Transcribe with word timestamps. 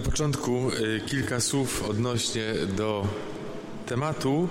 Na 0.00 0.06
początku 0.06 0.70
y, 0.70 1.00
kilka 1.06 1.40
słów 1.40 1.82
odnośnie 1.82 2.54
do 2.76 3.08
tematu, 3.86 4.48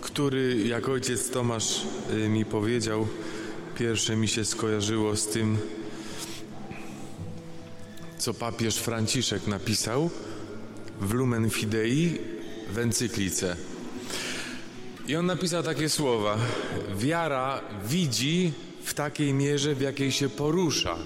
który, 0.00 0.66
jak 0.66 0.88
ojciec 0.88 1.30
Tomasz 1.30 1.82
y, 2.12 2.28
mi 2.28 2.44
powiedział, 2.44 3.06
pierwsze 3.78 4.16
mi 4.16 4.28
się 4.28 4.44
skojarzyło 4.44 5.16
z 5.16 5.26
tym, 5.26 5.58
co 8.18 8.34
papież 8.34 8.76
Franciszek 8.76 9.46
napisał 9.46 10.10
w 11.00 11.12
Lumen 11.14 11.50
Fidei 11.50 12.18
w 12.72 12.78
encyklice. 12.78 13.56
I 15.08 15.16
on 15.16 15.26
napisał 15.26 15.62
takie 15.62 15.88
słowa: 15.88 16.36
Wiara 16.96 17.60
widzi 17.86 18.52
w 18.84 18.94
takiej 18.94 19.32
mierze, 19.32 19.74
w 19.74 19.80
jakiej 19.80 20.12
się 20.12 20.28
porusza 20.28 20.96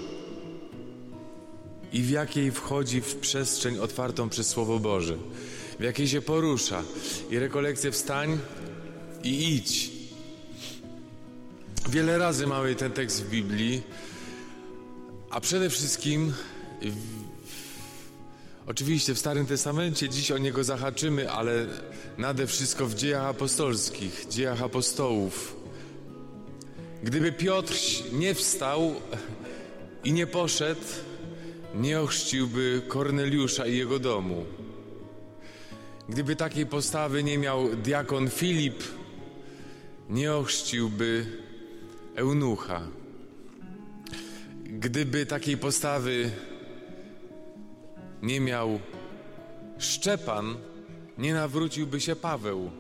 i 1.99 2.03
w 2.03 2.11
jakiej 2.11 2.51
wchodzi 2.51 3.01
w 3.01 3.15
przestrzeń 3.17 3.79
otwartą 3.79 4.29
przez 4.29 4.49
Słowo 4.49 4.79
Boże, 4.79 5.17
w 5.79 5.83
jakiej 5.83 6.09
się 6.09 6.23
porusza. 6.23 6.83
I 7.31 7.39
rekolekcję 7.39 7.93
wstań 7.93 8.39
i 9.25 9.55
idź. 9.55 9.91
Wiele 11.89 12.19
razy 12.19 12.47
mamy 12.47 12.75
ten 12.75 12.93
tekst 12.93 13.23
w 13.23 13.31
Biblii, 13.31 13.83
a 15.31 15.41
przede 15.41 15.71
wszystkim 15.71 16.33
w, 16.83 16.97
oczywiście 18.67 19.15
w 19.15 19.19
Starym 19.19 19.47
Testamencie 19.47 20.09
dziś 20.09 20.31
o 20.31 20.39
niego 20.39 20.65
zahaczymy, 20.65 21.31
ale 21.31 21.67
nade 22.19 22.47
wszystko 22.47 22.87
w 22.87 22.95
dziejach 22.95 23.25
apostolskich, 23.25 24.27
dziejach 24.31 24.63
apostołów. 24.63 25.57
Gdyby 27.03 27.33
Piotr 27.33 27.75
nie 28.13 28.35
wstał 28.35 28.95
i 30.05 30.13
nie 30.13 30.27
poszedł, 30.27 30.81
nie 31.75 32.01
ochrzciłby 32.01 32.83
Korneliusza 32.89 33.67
i 33.67 33.77
jego 33.77 33.99
domu. 33.99 34.45
Gdyby 36.09 36.37
takiej 36.37 36.67
postawy 36.67 37.23
nie 37.23 37.39
miał 37.39 37.69
diakon 37.77 38.31
Filip, 38.31 38.83
nie 40.09 40.35
ochrzciłby 40.35 41.27
eunucha. 42.15 42.83
Gdyby 44.65 45.27
takiej 45.27 45.57
postawy 45.57 46.31
nie 48.23 48.41
miał 48.41 48.81
Szczepan, 49.79 50.57
nie 51.19 51.35
nawróciłby 51.35 52.01
się 52.01 52.17
Paweł. 52.17 52.71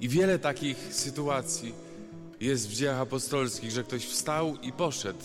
I 0.00 0.08
wiele 0.08 0.38
takich 0.38 0.76
sytuacji 0.90 1.74
jest 2.40 2.68
w 2.68 2.72
dziejach 2.72 3.00
apostolskich, 3.00 3.70
że 3.70 3.84
ktoś 3.84 4.06
wstał 4.06 4.56
i 4.62 4.72
poszedł, 4.72 5.24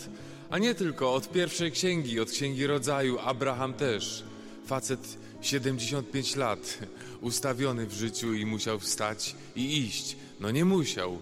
a 0.52 0.58
nie 0.58 0.74
tylko 0.74 1.14
od 1.14 1.32
pierwszej 1.32 1.72
księgi, 1.72 2.20
od 2.20 2.30
księgi 2.30 2.66
rodzaju, 2.66 3.18
Abraham 3.18 3.74
też. 3.74 4.24
Facet 4.66 5.18
75 5.40 6.36
lat, 6.36 6.78
ustawiony 7.20 7.86
w 7.86 7.92
życiu 7.92 8.34
i 8.34 8.46
musiał 8.46 8.78
wstać 8.78 9.34
i 9.56 9.78
iść. 9.78 10.16
No 10.40 10.50
nie 10.50 10.64
musiał. 10.64 11.18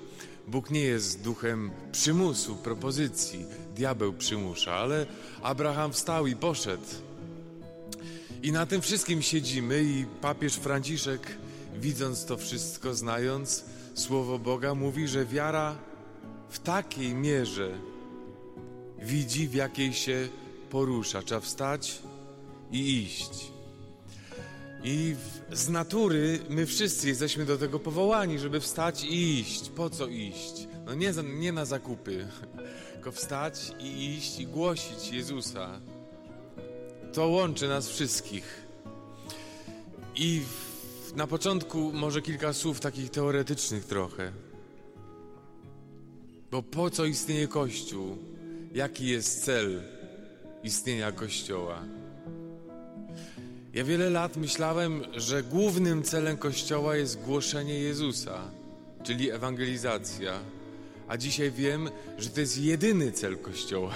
Bóg 0.49 0.71
nie 0.71 0.81
jest 0.81 1.23
duchem 1.23 1.71
przymusu, 1.93 2.57
propozycji. 2.57 3.47
Diabeł 3.77 4.13
przymusza, 4.13 4.73
ale 4.73 5.07
Abraham 5.43 5.93
wstał 5.93 6.27
i 6.27 6.37
poszedł. 6.37 6.87
I 8.43 8.53
na 8.53 8.67
tym 8.67 8.81
wszystkim 8.81 9.23
siedzimy 9.23 9.83
i 9.85 10.05
papież 10.21 10.55
Franciszek, 10.55 11.37
widząc 11.81 12.25
to 12.25 12.37
wszystko, 12.37 12.95
znając 12.95 13.65
Słowo 13.95 14.39
Boga, 14.39 14.75
mówi, 14.75 15.09
że 15.09 15.27
wiara 15.27 15.79
w 16.51 16.59
takiej 16.59 17.15
mierze 17.15 17.90
widzi, 19.03 19.49
w 19.49 19.55
jakiej 19.55 19.93
się 19.93 20.29
porusza. 20.71 21.23
Trzeba 21.23 21.41
wstać 21.41 21.99
i 22.73 23.03
iść. 23.03 23.51
I 24.85 25.15
z 25.53 25.69
natury 25.69 26.39
my 26.49 26.67
wszyscy 26.67 27.09
jesteśmy 27.09 27.45
do 27.45 27.59
tego 27.59 27.79
powołani, 27.79 28.39
żeby 28.39 28.61
wstać 28.61 29.05
i 29.05 29.41
iść. 29.41 29.69
Po 29.69 29.91
co 29.91 30.07
iść? 30.07 30.69
No 30.87 30.95
nie, 30.95 31.13
nie 31.39 31.53
na 31.53 31.65
zakupy, 31.65 32.29
tylko 32.93 33.13
wstać 33.13 33.73
i 33.81 34.17
iść 34.17 34.41
i 34.41 34.47
głosić 34.47 35.13
Jezusa. 35.13 35.81
To 37.13 37.27
łączy 37.27 37.69
nas 37.69 37.89
wszystkich. 37.89 38.67
I 40.17 40.43
na 41.17 41.27
początku 41.27 41.93
może 41.93 42.23
kilka 42.23 42.53
słów 42.53 42.81
takich 42.81 43.11
teoretycznych 43.11 43.85
trochę. 43.85 44.33
Bo 46.51 46.63
po 46.63 46.91
co 46.91 47.05
istnieje 47.05 47.49
Kościół? 47.49 48.30
Jaki 48.75 49.07
jest 49.07 49.45
cel 49.45 49.83
istnienia 50.63 51.13
Kościoła? 51.13 51.83
Ja 53.75 53.85
wiele 53.85 54.11
lat 54.11 54.37
myślałem, 54.37 55.03
że 55.17 55.43
głównym 55.43 56.03
celem 56.03 56.37
Kościoła 56.37 56.97
jest 56.97 57.21
głoszenie 57.21 57.79
Jezusa, 57.81 58.51
czyli 59.03 59.31
ewangelizacja. 59.31 60.41
A 61.09 61.17
dzisiaj 61.17 61.51
wiem, 61.51 61.91
że 62.19 62.31
to 62.31 62.41
jest 62.41 62.59
jedyny 62.59 63.13
cel 63.13 63.39
Kościoła 63.39 63.95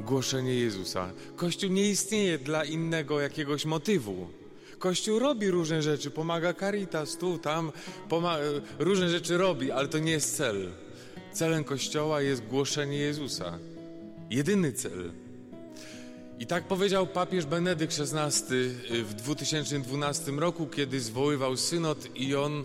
głoszenie 0.00 0.54
Jezusa. 0.54 1.12
Kościół 1.36 1.70
nie 1.70 1.90
istnieje 1.90 2.38
dla 2.38 2.64
innego 2.64 3.20
jakiegoś 3.20 3.64
motywu. 3.64 4.28
Kościół 4.78 5.18
robi 5.18 5.50
różne 5.50 5.82
rzeczy, 5.82 6.10
pomaga 6.10 6.54
Caritas 6.54 7.16
tu, 7.16 7.38
tam, 7.38 7.72
różne 8.78 9.08
rzeczy 9.08 9.38
robi, 9.38 9.70
ale 9.70 9.88
to 9.88 9.98
nie 9.98 10.12
jest 10.12 10.36
cel. 10.36 10.72
Celem 11.32 11.64
Kościoła 11.64 12.22
jest 12.22 12.46
głoszenie 12.46 12.98
Jezusa. 12.98 13.58
Jedyny 14.30 14.72
cel. 14.72 15.12
I 16.38 16.46
tak 16.46 16.64
powiedział 16.64 17.06
papież 17.06 17.46
Benedykt 17.46 18.00
XVI 18.00 18.54
w 19.04 19.14
2012 19.14 20.32
roku, 20.32 20.66
kiedy 20.66 21.00
zwoływał 21.00 21.56
synod 21.56 22.08
i 22.16 22.34
on 22.34 22.64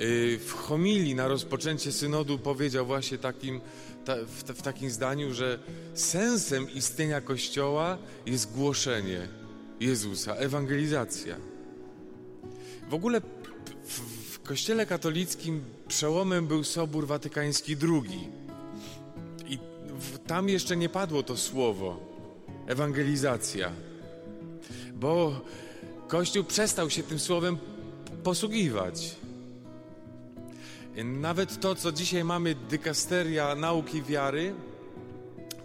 y, 0.00 0.38
w 0.46 0.52
homilii 0.52 1.14
na 1.14 1.28
rozpoczęcie 1.28 1.92
synodu 1.92 2.38
powiedział 2.38 2.86
właśnie 2.86 3.18
takim, 3.18 3.60
ta, 4.04 4.16
w, 4.16 4.52
w 4.52 4.62
takim 4.62 4.90
zdaniu, 4.90 5.34
że 5.34 5.58
sensem 5.94 6.70
istnienia 6.74 7.20
Kościoła 7.20 7.98
jest 8.26 8.52
głoszenie 8.52 9.28
Jezusa, 9.80 10.34
ewangelizacja. 10.34 11.36
W 12.90 12.94
ogóle 12.94 13.20
w, 13.84 14.00
w 14.32 14.40
Kościele 14.40 14.86
katolickim 14.86 15.60
przełomem 15.88 16.46
był 16.46 16.64
Sobór 16.64 17.06
Watykański 17.06 17.76
II. 17.82 18.37
Tam 20.26 20.48
jeszcze 20.48 20.76
nie 20.76 20.88
padło 20.88 21.22
to 21.22 21.36
słowo 21.36 22.00
ewangelizacja, 22.66 23.72
bo 24.94 25.40
Kościół 26.08 26.44
przestał 26.44 26.90
się 26.90 27.02
tym 27.02 27.18
słowem 27.18 27.58
posługiwać. 28.24 29.16
Nawet 31.04 31.60
to, 31.60 31.74
co 31.74 31.92
dzisiaj 31.92 32.24
mamy 32.24 32.54
dykasteria 32.54 33.54
nauki 33.54 34.02
wiary, 34.02 34.54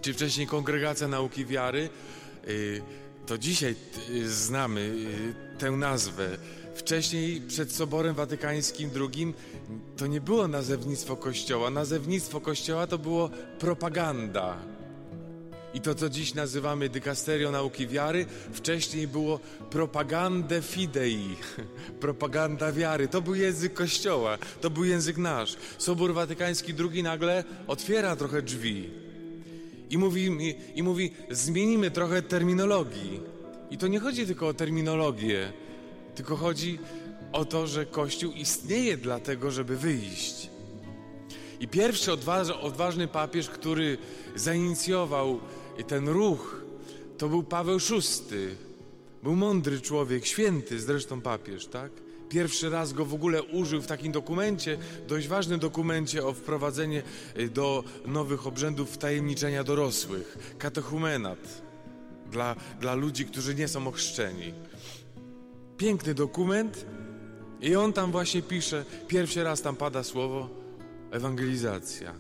czy 0.02 0.14
wcześniej 0.14 0.48
kongregacja 0.48 1.08
nauki 1.08 1.46
wiary, 1.46 1.90
y, 2.48 2.82
to 3.26 3.38
dzisiaj 3.38 3.76
y, 4.10 4.30
znamy 4.30 4.82
y, 4.82 5.60
tę 5.60 5.72
nazwę. 5.72 6.38
Wcześniej 6.76 7.42
przed 7.42 7.72
Soborem 7.72 8.16
Watykańskim 8.16 8.90
II 8.96 9.34
to 9.98 10.08
nie 10.08 10.22
było 10.22 10.48
nazewnictwo 10.48 11.16
Kościoła. 11.16 11.70
Nazewnictwo 11.70 12.42
Kościoła 12.42 12.88
to 12.88 12.98
było 12.98 13.30
propaganda. 13.60 14.58
I 15.74 15.82
to, 15.82 15.96
co 15.96 16.10
dziś 16.10 16.34
nazywamy 16.34 16.90
dykasterio 16.90 17.52
nauki 17.52 17.88
wiary, 17.88 18.26
wcześniej 18.54 19.08
było 19.08 19.40
propagandę 19.70 20.62
fidei, 20.62 21.36
propaganda 22.00 22.72
wiary. 22.72 23.08
To 23.08 23.22
był 23.22 23.36
język 23.36 23.74
Kościoła, 23.74 24.38
to 24.62 24.70
był 24.70 24.86
język 24.86 25.18
nasz. 25.18 25.56
Sobór 25.78 26.14
Watykański 26.14 26.74
II 26.92 27.04
nagle 27.04 27.44
otwiera 27.68 28.16
trochę 28.16 28.42
drzwi 28.42 29.04
i 29.90 29.98
mówi, 29.98 30.22
i, 30.40 30.80
i 30.80 30.84
mówi 30.84 31.12
zmienimy 31.30 31.92
trochę 31.92 32.22
terminologii. 32.22 33.20
I 33.72 33.78
to 33.78 33.88
nie 33.88 34.00
chodzi 34.00 34.26
tylko 34.26 34.48
o 34.48 34.54
terminologię, 34.54 35.54
tylko 36.16 36.36
chodzi 36.36 36.80
o 37.32 37.46
to, 37.46 37.68
że 37.68 37.86
Kościół 37.86 38.32
istnieje 38.32 38.98
dlatego, 38.98 39.52
żeby 39.52 39.78
wyjść. 39.78 40.50
I 41.60 41.68
pierwszy 41.68 42.12
odważny 42.62 43.08
papież, 43.08 43.50
który 43.50 43.98
zainicjował 44.36 45.40
ten 45.88 46.10
ruch, 46.10 46.62
to 47.18 47.30
był 47.30 47.44
Paweł 47.44 47.78
VI. 47.80 48.56
Był 49.24 49.36
mądry 49.36 49.82
człowiek, 49.82 50.26
święty 50.26 50.80
zresztą 50.80 51.22
papież, 51.22 51.68
tak? 51.68 51.92
Pierwszy 52.30 52.70
raz 52.70 52.94
go 52.94 53.06
w 53.06 53.14
ogóle 53.14 53.44
użył 53.44 53.82
w 53.82 53.88
takim 53.88 54.12
dokumencie, 54.12 54.78
dość 55.08 55.28
ważnym 55.28 55.60
dokumencie 55.60 56.26
o 56.26 56.34
wprowadzenie 56.34 57.04
y, 57.40 57.50
do 57.50 57.84
nowych 58.06 58.48
obrzędów 58.48 58.92
wtajemniczenia 58.92 59.64
dorosłych. 59.64 60.56
Katechumenat 60.58 61.62
dla, 62.32 62.56
dla 62.82 62.96
ludzi, 62.96 63.26
którzy 63.26 63.56
nie 63.56 63.68
są 63.68 63.88
ochrzczeni. 63.88 64.54
Piękny 65.78 66.14
dokument 66.14 66.86
i 67.62 67.76
on 67.76 67.94
tam 67.94 68.12
właśnie 68.12 68.42
pisze, 68.42 68.86
pierwszy 69.08 69.44
raz 69.44 69.62
tam 69.62 69.76
pada 69.76 70.04
słowo 70.04 70.50
ewangelizacja. 71.12 72.14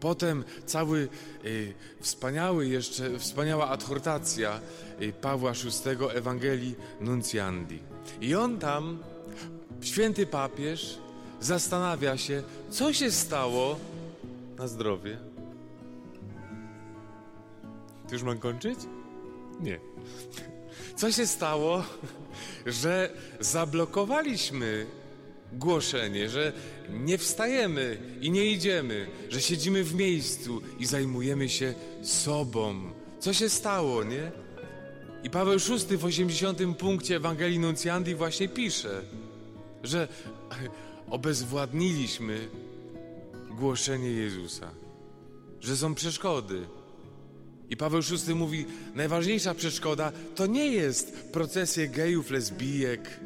Potem 0.00 0.44
cały 0.66 1.08
y, 1.44 1.74
wspaniały 2.00 2.68
jeszcze, 2.68 3.18
wspaniała 3.18 3.68
adhortacja 3.68 4.60
y, 5.02 5.12
Pawła 5.12 5.52
VI 5.52 6.18
Ewangelii 6.18 6.74
Nuncjandi. 7.00 7.78
I 8.20 8.34
on 8.34 8.58
tam, 8.58 8.98
święty 9.80 10.26
papież, 10.26 10.98
zastanawia 11.40 12.16
się, 12.16 12.42
co 12.70 12.92
się 12.92 13.10
stało 13.10 13.78
na 14.58 14.68
zdrowie. 14.68 15.18
Ty 18.08 18.14
już 18.14 18.22
mam 18.22 18.38
kończyć? 18.38 18.78
Nie. 19.60 19.80
Co 20.96 21.12
się 21.12 21.26
stało, 21.26 21.82
że 22.66 23.10
zablokowaliśmy 23.40 24.86
głoszenie, 25.52 26.28
że 26.28 26.52
nie 26.90 27.18
wstajemy 27.18 27.98
i 28.20 28.30
nie 28.30 28.46
idziemy, 28.46 29.06
że 29.28 29.40
siedzimy 29.40 29.84
w 29.84 29.94
miejscu 29.94 30.62
i 30.78 30.86
zajmujemy 30.86 31.48
się 31.48 31.74
sobą. 32.02 32.92
Co 33.20 33.32
się 33.32 33.48
stało, 33.48 34.04
nie? 34.04 34.32
I 35.22 35.30
Paweł 35.30 35.58
VI 35.88 35.96
w 35.96 36.04
80 36.04 36.58
punkcie 36.78 37.16
Ewangelii 37.16 37.58
Nuncjandi 37.58 38.14
właśnie 38.14 38.48
pisze, 38.48 39.02
że 39.82 40.08
obezwładniliśmy 41.10 42.48
głoszenie 43.50 44.10
Jezusa, 44.10 44.70
że 45.60 45.76
są 45.76 45.94
przeszkody. 45.94 46.66
I 47.70 47.76
Paweł 47.76 48.00
VI 48.26 48.34
mówi, 48.34 48.66
najważniejsza 48.94 49.54
przeszkoda 49.54 50.12
to 50.34 50.46
nie 50.46 50.66
jest 50.66 51.30
procesje 51.32 51.88
gejów, 51.88 52.30
lesbijek, 52.30 53.20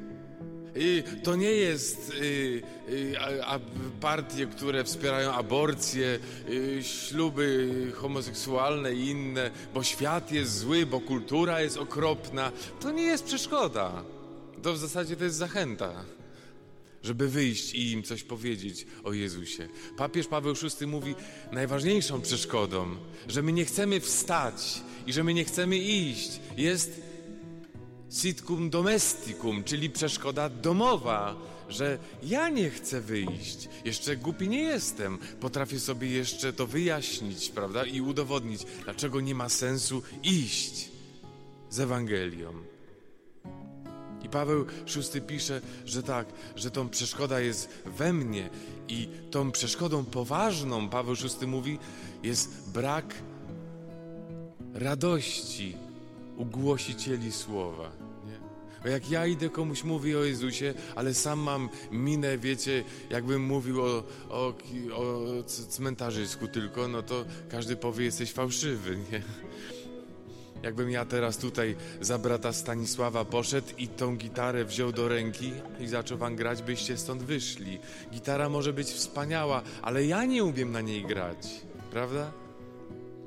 i 0.77 1.03
to 1.23 1.37
nie 1.37 1.53
jest 1.53 2.11
y, 2.11 2.63
y, 2.89 3.15
a, 3.47 3.59
partie, 4.01 4.47
które 4.47 4.85
wspierają 4.85 5.33
aborcję, 5.33 6.19
y, 6.49 6.81
śluby 6.83 7.73
homoseksualne 7.95 8.95
i 8.95 9.09
inne, 9.09 9.51
bo 9.75 9.83
świat 9.83 10.33
jest 10.33 10.59
zły, 10.59 10.87
bo 10.87 11.01
kultura 11.01 11.61
jest 11.61 11.77
okropna. 11.77 12.53
To 12.81 12.91
nie 12.91 13.03
jest 13.03 13.25
przeszkoda. 13.25 14.05
To 14.63 14.73
w 14.73 14.79
zasadzie 14.79 15.17
to 15.17 15.25
jest 15.25 15.37
zachęta, 15.37 16.05
żeby 17.03 17.29
wyjść 17.29 17.75
i 17.75 17.93
im 17.93 18.03
coś 18.03 18.23
powiedzieć 18.23 18.87
o 19.05 19.13
Jezusie. 19.13 19.69
Papież 19.97 20.27
Paweł 20.27 20.55
VI 20.55 20.87
mówi, 20.87 21.15
najważniejszą 21.53 22.21
przeszkodą, 22.21 22.97
że 23.29 23.43
my 23.43 23.53
nie 23.53 23.65
chcemy 23.65 24.01
wstać 24.01 24.83
i 25.07 25.13
że 25.13 25.25
my 25.25 25.35
nie 25.35 25.45
chcemy 25.45 25.79
iść, 25.79 26.41
jest 26.57 27.03
sitcum 28.11 28.71
domesticum, 28.71 29.65
czyli 29.65 29.91
przeszkoda 29.91 30.49
domowa, 30.49 31.37
że 31.69 31.99
ja 32.23 32.49
nie 32.49 32.71
chcę 32.71 33.01
wyjść, 33.01 33.69
jeszcze 33.85 34.17
głupi 34.17 34.49
nie 34.49 34.63
jestem, 34.63 35.19
potrafię 35.41 35.81
sobie 35.81 36.09
jeszcze 36.09 36.53
to 36.53 36.67
wyjaśnić, 36.67 37.49
prawda, 37.49 37.85
i 37.85 38.01
udowodnić, 38.01 38.63
dlaczego 38.85 39.21
nie 39.21 39.35
ma 39.35 39.49
sensu 39.49 40.03
iść 40.23 40.89
z 41.71 41.81
Ewangelią. 41.81 42.70
I 44.25 44.29
Paweł 44.29 44.65
VI 45.15 45.21
pisze, 45.21 45.61
że 45.85 46.03
tak, 46.03 46.27
że 46.57 46.71
tą 46.71 46.89
przeszkoda 46.89 47.41
jest 47.41 47.69
we 47.87 48.13
mnie 48.13 48.51
i 48.89 49.09
tą 49.31 49.51
przeszkodą 49.51 50.05
poważną, 50.05 50.89
Paweł 50.89 51.15
VI 51.15 51.47
mówi, 51.47 51.79
jest 52.23 52.71
brak 52.71 53.15
radości 54.75 55.77
u 56.37 56.45
głosicieli 56.45 57.33
słowa. 57.33 57.93
Bo 58.83 58.89
jak 58.89 59.11
ja 59.11 59.27
idę 59.27 59.49
komuś 59.49 59.85
mówię 59.85 60.19
o 60.19 60.25
Jezusie, 60.25 60.75
ale 60.95 61.15
sam 61.15 61.39
mam 61.39 61.69
minę, 61.91 62.39
wiecie, 62.39 62.85
jakbym 63.11 63.43
mówił 63.43 63.83
o, 63.83 64.05
o, 64.29 64.55
o 64.95 65.43
cmentarzysku 65.69 66.49
tylko, 66.49 66.89
no 66.89 67.03
to 67.03 67.25
każdy 67.49 67.77
powie, 67.77 68.05
jesteś 68.05 68.33
fałszywy, 68.33 68.99
nie? 69.13 69.23
Jakbym 70.63 70.91
ja 70.91 71.05
teraz 71.05 71.39
tutaj 71.39 71.77
za 72.01 72.19
brata 72.19 72.53
Stanisława 72.53 73.25
poszedł 73.25 73.69
i 73.79 73.89
tą 73.89 74.17
gitarę 74.17 74.65
wziął 74.65 74.93
do 74.93 75.09
ręki 75.09 75.53
i 75.81 75.89
zaczął 75.89 76.19
wam 76.19 76.37
grać, 76.37 76.63
byście 76.63 76.97
stąd 76.97 77.23
wyszli. 77.23 77.79
Gitara 78.13 78.49
może 78.49 78.73
być 78.73 78.89
wspaniała, 78.89 79.63
ale 79.83 80.07
ja 80.07 80.25
nie 80.25 80.45
umiem 80.45 80.73
na 80.73 80.81
niej 80.81 81.05
grać, 81.05 81.49
prawda? 81.91 82.33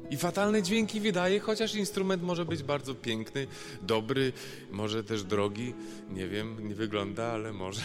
I 0.09 0.17
fatalne 0.17 0.63
dźwięki 0.63 0.99
wydaje, 0.99 1.39
chociaż 1.39 1.75
instrument 1.75 2.23
może 2.23 2.45
być 2.45 2.63
bardzo 2.63 2.95
piękny, 2.95 3.47
dobry, 3.81 4.33
może 4.71 5.03
też 5.03 5.23
drogi. 5.23 5.73
Nie 6.09 6.27
wiem, 6.27 6.67
nie 6.67 6.75
wygląda, 6.75 7.23
ale 7.23 7.53
może. 7.53 7.81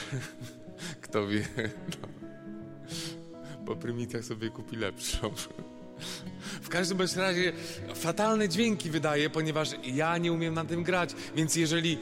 Kto 1.00 1.26
wie. 1.26 1.48
No. 2.02 2.08
Po 3.66 3.76
prymitach 3.76 4.24
sobie 4.24 4.50
kupi 4.50 4.76
lepszą. 4.76 5.30
W 6.62 6.68
każdym 6.68 6.98
razie 7.16 7.52
fatalne 7.94 8.48
dźwięki 8.48 8.90
wydaje, 8.90 9.30
ponieważ 9.30 9.70
ja 9.84 10.18
nie 10.18 10.32
umiem 10.32 10.54
na 10.54 10.64
tym 10.64 10.82
grać, 10.82 11.10
więc 11.36 11.56
jeżeli 11.56 11.98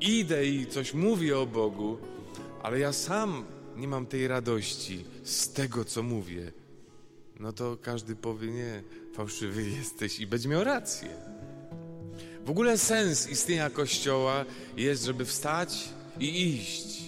idę 0.00 0.46
i 0.46 0.66
coś 0.66 0.94
mówię 0.94 1.38
o 1.38 1.46
Bogu, 1.46 1.98
ale 2.62 2.78
ja 2.78 2.92
sam 2.92 3.44
nie 3.76 3.88
mam 3.88 4.06
tej 4.06 4.28
radości 4.28 5.04
z 5.24 5.52
tego, 5.52 5.84
co 5.84 6.02
mówię, 6.02 6.52
no 7.40 7.52
to 7.52 7.76
każdy 7.82 8.16
powie 8.16 8.48
nie, 8.48 8.82
fałszywy 9.14 9.70
jesteś 9.78 10.20
i 10.20 10.26
będzie 10.26 10.48
miał 10.48 10.64
rację. 10.64 11.08
W 12.44 12.50
ogóle 12.50 12.78
sens 12.78 13.28
istnienia 13.28 13.70
Kościoła 13.70 14.44
jest, 14.76 15.04
żeby 15.04 15.24
wstać 15.24 15.88
i 16.20 16.54
iść, 16.54 17.03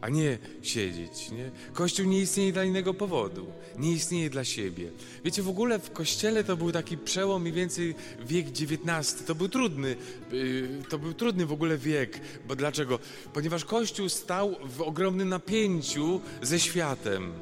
a 0.00 0.08
nie 0.08 0.38
siedzieć. 0.62 1.30
Nie? 1.30 1.50
Kościół 1.72 2.06
nie 2.06 2.20
istnieje 2.20 2.52
dla 2.52 2.64
innego 2.64 2.94
powodu, 2.94 3.46
nie 3.78 3.92
istnieje 3.92 4.30
dla 4.30 4.44
siebie. 4.44 4.90
Wiecie, 5.24 5.42
w 5.42 5.48
ogóle 5.48 5.78
w 5.78 5.92
Kościele 5.92 6.44
to 6.44 6.56
był 6.56 6.72
taki 6.72 6.98
przełom 6.98 7.42
mniej 7.42 7.54
więcej 7.54 7.94
wiek 8.26 8.46
XIX. 8.48 9.24
To 9.26 9.34
był 9.34 9.48
trudny, 9.48 9.96
y, 10.32 10.82
to 10.88 10.98
był 10.98 11.14
trudny 11.14 11.46
w 11.46 11.52
ogóle 11.52 11.78
wiek. 11.78 12.20
Bo 12.48 12.56
dlaczego? 12.56 12.98
Ponieważ 13.32 13.64
Kościół 13.64 14.08
stał 14.08 14.56
w 14.76 14.82
ogromnym 14.82 15.28
napięciu 15.28 16.20
ze 16.42 16.60
światem. 16.60 17.32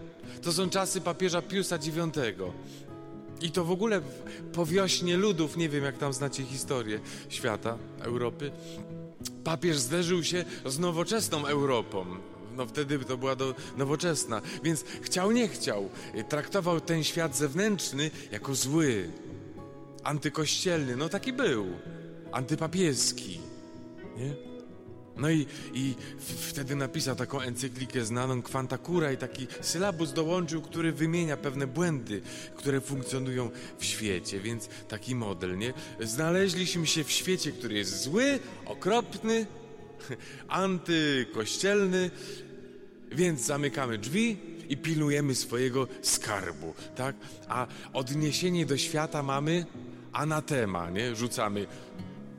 To 0.43 0.53
są 0.53 0.71
czasy 0.71 1.01
papieża 1.01 1.43
Piusa 1.43 1.77
IX. 1.77 2.19
I 3.41 3.51
to 3.51 3.65
w 3.65 3.71
ogóle 3.71 4.01
po 4.53 4.67
wiośnie 4.67 5.17
ludów, 5.17 5.57
nie 5.57 5.69
wiem 5.69 5.85
jak 5.85 5.99
tam 5.99 6.13
znacie 6.13 6.45
historię 6.45 7.01
świata, 7.29 7.79
Europy, 8.01 8.51
papież 9.45 9.79
zderzył 9.79 10.25
się 10.25 10.45
z 10.67 10.79
nowoczesną 10.79 11.47
Europą. 11.47 12.07
No 12.59 12.67
wtedy 12.67 12.99
to 12.99 13.17
była 13.17 13.37
do, 13.37 13.55
nowoczesna, 13.77 14.43
więc 14.63 14.85
chciał, 15.03 15.33
nie 15.33 15.49
chciał. 15.49 15.89
Traktował 16.29 16.81
ten 16.81 17.05
świat 17.05 17.37
zewnętrzny 17.37 18.11
jako 18.33 18.55
zły, 18.55 19.11
antykościelny, 20.03 20.97
no 20.97 21.09
taki 21.09 21.33
był, 21.33 21.67
antypapieski, 22.33 23.41
nie? 24.17 24.35
No 25.17 25.31
i, 25.31 25.47
i 25.75 25.95
wtedy 26.21 26.77
napisał 26.77 27.17
taką 27.17 27.41
encyklikę 27.41 28.05
znaną 28.05 28.43
Quanta 28.43 28.79
Cura 28.79 29.13
i 29.13 29.17
taki 29.17 29.47
sylabus 29.61 30.13
dołączył, 30.13 30.63
który 30.63 30.93
wymienia 30.93 31.37
pewne 31.37 31.67
błędy, 31.67 32.23
które 32.57 32.81
funkcjonują 32.81 33.51
w 33.79 33.85
świecie, 33.85 34.41
więc 34.41 34.69
taki 34.89 35.15
model, 35.15 35.59
nie? 35.59 35.75
Znaleźliśmy 36.01 36.87
się 36.87 37.05
w 37.05 37.11
świecie, 37.11 37.53
który 37.53 37.75
jest 37.75 38.03
zły, 38.03 38.39
okropny, 38.67 39.47
antykościelny, 40.49 42.11
więc 43.13 43.41
zamykamy 43.41 43.99
drzwi 43.99 44.37
i 44.69 44.77
pilnujemy 44.77 45.35
swojego 45.35 45.87
skarbu, 46.03 46.75
tak? 46.97 47.17
A 47.49 47.67
odniesienie 47.93 48.67
do 48.67 48.77
świata 48.77 49.23
mamy 49.23 49.67
anatema, 50.13 50.91
nie? 50.91 51.17
Rzucamy 51.17 51.67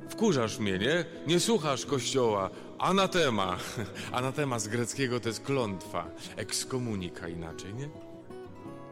wkurzasz 0.10 0.60
mnie, 0.60 0.80
nie? 0.80 1.06
Nie 1.28 1.40
słuchasz 1.40 1.86
kościoła, 1.86 2.50
Anatema. 2.80 3.58
Anatema 4.12 4.60
z 4.60 4.68
greckiego 4.68 5.20
to 5.20 5.30
jest 5.30 5.44
klątwa, 5.44 6.12
ekskomunika 6.36 7.28
inaczej, 7.28 7.74
nie? 7.74 7.90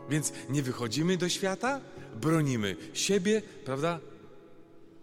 Więc 0.09 0.33
nie 0.49 0.63
wychodzimy 0.63 1.17
do 1.17 1.29
świata, 1.29 1.81
bronimy 2.21 2.75
siebie, 2.93 3.41
prawda? 3.65 3.99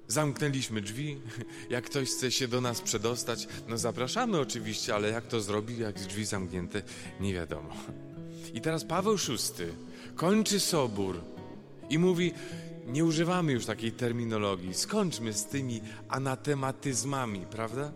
Zamknęliśmy 0.08 0.80
drzwi. 0.80 1.20
Jak 1.70 1.84
ktoś 1.84 2.08
chce 2.08 2.30
się 2.30 2.48
do 2.48 2.60
nas 2.60 2.80
przedostać, 2.80 3.48
no 3.68 3.78
zapraszamy 3.78 4.40
oczywiście, 4.40 4.94
ale 4.94 5.08
jak 5.08 5.26
to 5.26 5.40
zrobi, 5.40 5.78
jak 5.78 5.94
drzwi 5.94 6.24
zamknięte, 6.24 6.82
nie 7.20 7.34
wiadomo. 7.34 7.70
I 8.54 8.60
teraz 8.60 8.84
Paweł 8.84 9.16
VI 9.16 9.64
kończy 10.14 10.60
sobór 10.60 11.20
i 11.90 11.98
mówi: 11.98 12.32
Nie 12.86 13.04
używamy 13.04 13.52
już 13.52 13.66
takiej 13.66 13.92
terminologii, 13.92 14.74
skończmy 14.74 15.32
z 15.32 15.44
tymi 15.44 15.80
anatematyzmami, 16.08 17.46
prawda? 17.50 17.92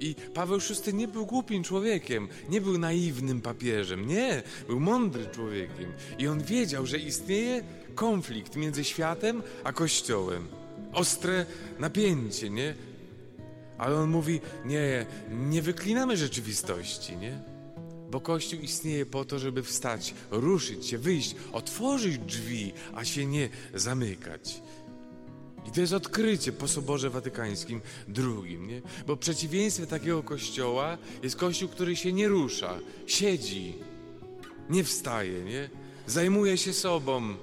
I 0.00 0.14
Paweł 0.34 0.58
VI 0.58 0.94
nie 0.94 1.08
był 1.08 1.26
głupim 1.26 1.62
człowiekiem, 1.62 2.28
nie 2.48 2.60
był 2.60 2.78
naiwnym 2.78 3.40
papieżem, 3.40 4.06
nie, 4.06 4.42
był 4.66 4.80
mądrym 4.80 5.30
człowiekiem. 5.30 5.92
I 6.18 6.28
on 6.28 6.42
wiedział, 6.42 6.86
że 6.86 6.98
istnieje 6.98 7.64
konflikt 7.94 8.56
między 8.56 8.84
światem 8.84 9.42
a 9.64 9.72
Kościołem. 9.72 10.48
Ostre 10.92 11.46
napięcie, 11.78 12.50
nie? 12.50 12.74
Ale 13.78 13.96
on 13.96 14.10
mówi, 14.10 14.40
nie, 14.64 15.06
nie 15.30 15.62
wyklinamy 15.62 16.16
rzeczywistości, 16.16 17.16
nie? 17.16 17.38
Bo 18.10 18.20
Kościół 18.20 18.60
istnieje 18.60 19.06
po 19.06 19.24
to, 19.24 19.38
żeby 19.38 19.62
wstać, 19.62 20.14
ruszyć 20.30 20.86
się, 20.86 20.98
wyjść, 20.98 21.36
otworzyć 21.52 22.18
drzwi, 22.18 22.72
a 22.94 23.04
się 23.04 23.26
nie 23.26 23.48
zamykać. 23.74 24.62
I 25.66 25.70
to 25.70 25.80
jest 25.80 25.92
odkrycie 25.92 26.52
po 26.52 26.68
Soborze 26.68 27.10
Watykańskim 27.10 27.80
II, 28.16 28.58
nie? 28.58 28.82
Bo 29.06 29.16
przeciwieństwem 29.16 29.86
takiego 29.86 30.22
kościoła 30.22 30.98
jest 31.22 31.36
kościół, 31.36 31.68
który 31.68 31.96
się 31.96 32.12
nie 32.12 32.28
rusza, 32.28 32.78
siedzi, 33.06 33.74
nie 34.70 34.84
wstaje, 34.84 35.44
nie? 35.44 35.70
Zajmuje 36.06 36.58
się 36.58 36.72
sobą, 36.72 37.34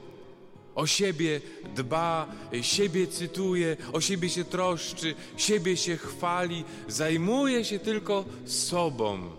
o 0.76 0.88
siebie 0.88 1.42
dba, 1.76 2.28
siebie 2.62 3.08
cytuje, 3.08 3.78
o 3.94 4.02
siebie 4.02 4.30
się 4.30 4.44
troszczy, 4.44 5.16
siebie 5.38 5.78
się 5.78 5.98
chwali, 5.98 6.64
zajmuje 6.88 7.66
się 7.66 7.80
tylko 7.80 8.26
sobą. 8.46 9.30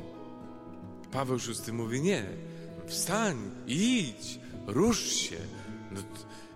Paweł 1.12 1.38
VI 1.38 1.72
mówi: 1.72 2.00
Nie, 2.00 2.26
wstań, 2.86 3.50
idź, 3.66 4.38
rusz 4.66 5.12
się, 5.12 5.38
no, 5.92 6.00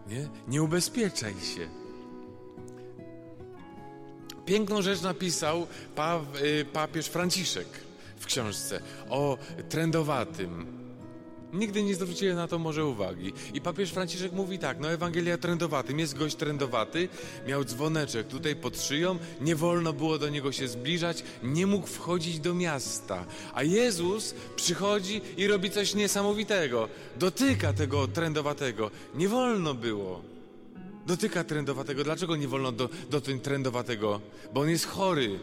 nie, 0.08 0.28
nie 0.48 0.62
ubezpieczaj 0.62 1.32
się. 1.32 1.68
Piękną 4.46 4.82
rzecz 4.82 5.02
napisał 5.02 5.66
y, 6.42 6.64
papież 6.64 7.06
Franciszek 7.06 7.66
w 8.18 8.26
książce 8.26 8.80
o 9.10 9.38
trendowatym. 9.68 10.77
Nigdy 11.52 11.82
nie 11.82 11.94
zwróciłem 11.94 12.36
na 12.36 12.48
to 12.48 12.58
może 12.58 12.84
uwagi. 12.84 13.32
I 13.54 13.60
papież 13.60 13.90
Franciszek 13.90 14.32
mówi 14.32 14.58
tak, 14.58 14.80
no 14.80 14.90
Ewangelia 14.90 15.38
trendowatym, 15.38 15.98
jest 15.98 16.18
gość 16.18 16.36
trendowaty, 16.36 17.08
miał 17.46 17.64
dzwoneczek 17.64 18.26
tutaj 18.26 18.56
pod 18.56 18.82
szyją, 18.82 19.18
nie 19.40 19.56
wolno 19.56 19.92
było 19.92 20.18
do 20.18 20.28
niego 20.28 20.52
się 20.52 20.68
zbliżać, 20.68 21.24
nie 21.42 21.66
mógł 21.66 21.86
wchodzić 21.86 22.40
do 22.40 22.54
miasta. 22.54 23.24
A 23.54 23.62
Jezus 23.62 24.34
przychodzi 24.56 25.20
i 25.36 25.46
robi 25.46 25.70
coś 25.70 25.94
niesamowitego. 25.94 26.88
Dotyka 27.18 27.72
tego 27.72 28.08
trendowatego. 28.08 28.90
Nie 29.14 29.28
wolno 29.28 29.74
było. 29.74 30.22
Dotyka 31.06 31.44
trendowatego. 31.44 32.04
Dlaczego 32.04 32.36
nie 32.36 32.48
wolno 32.48 32.72
do, 32.72 32.88
dotyć 33.10 33.42
trendowatego? 33.42 34.20
Bo 34.54 34.60
on 34.60 34.68
jest 34.68 34.86
chory. 34.86 35.38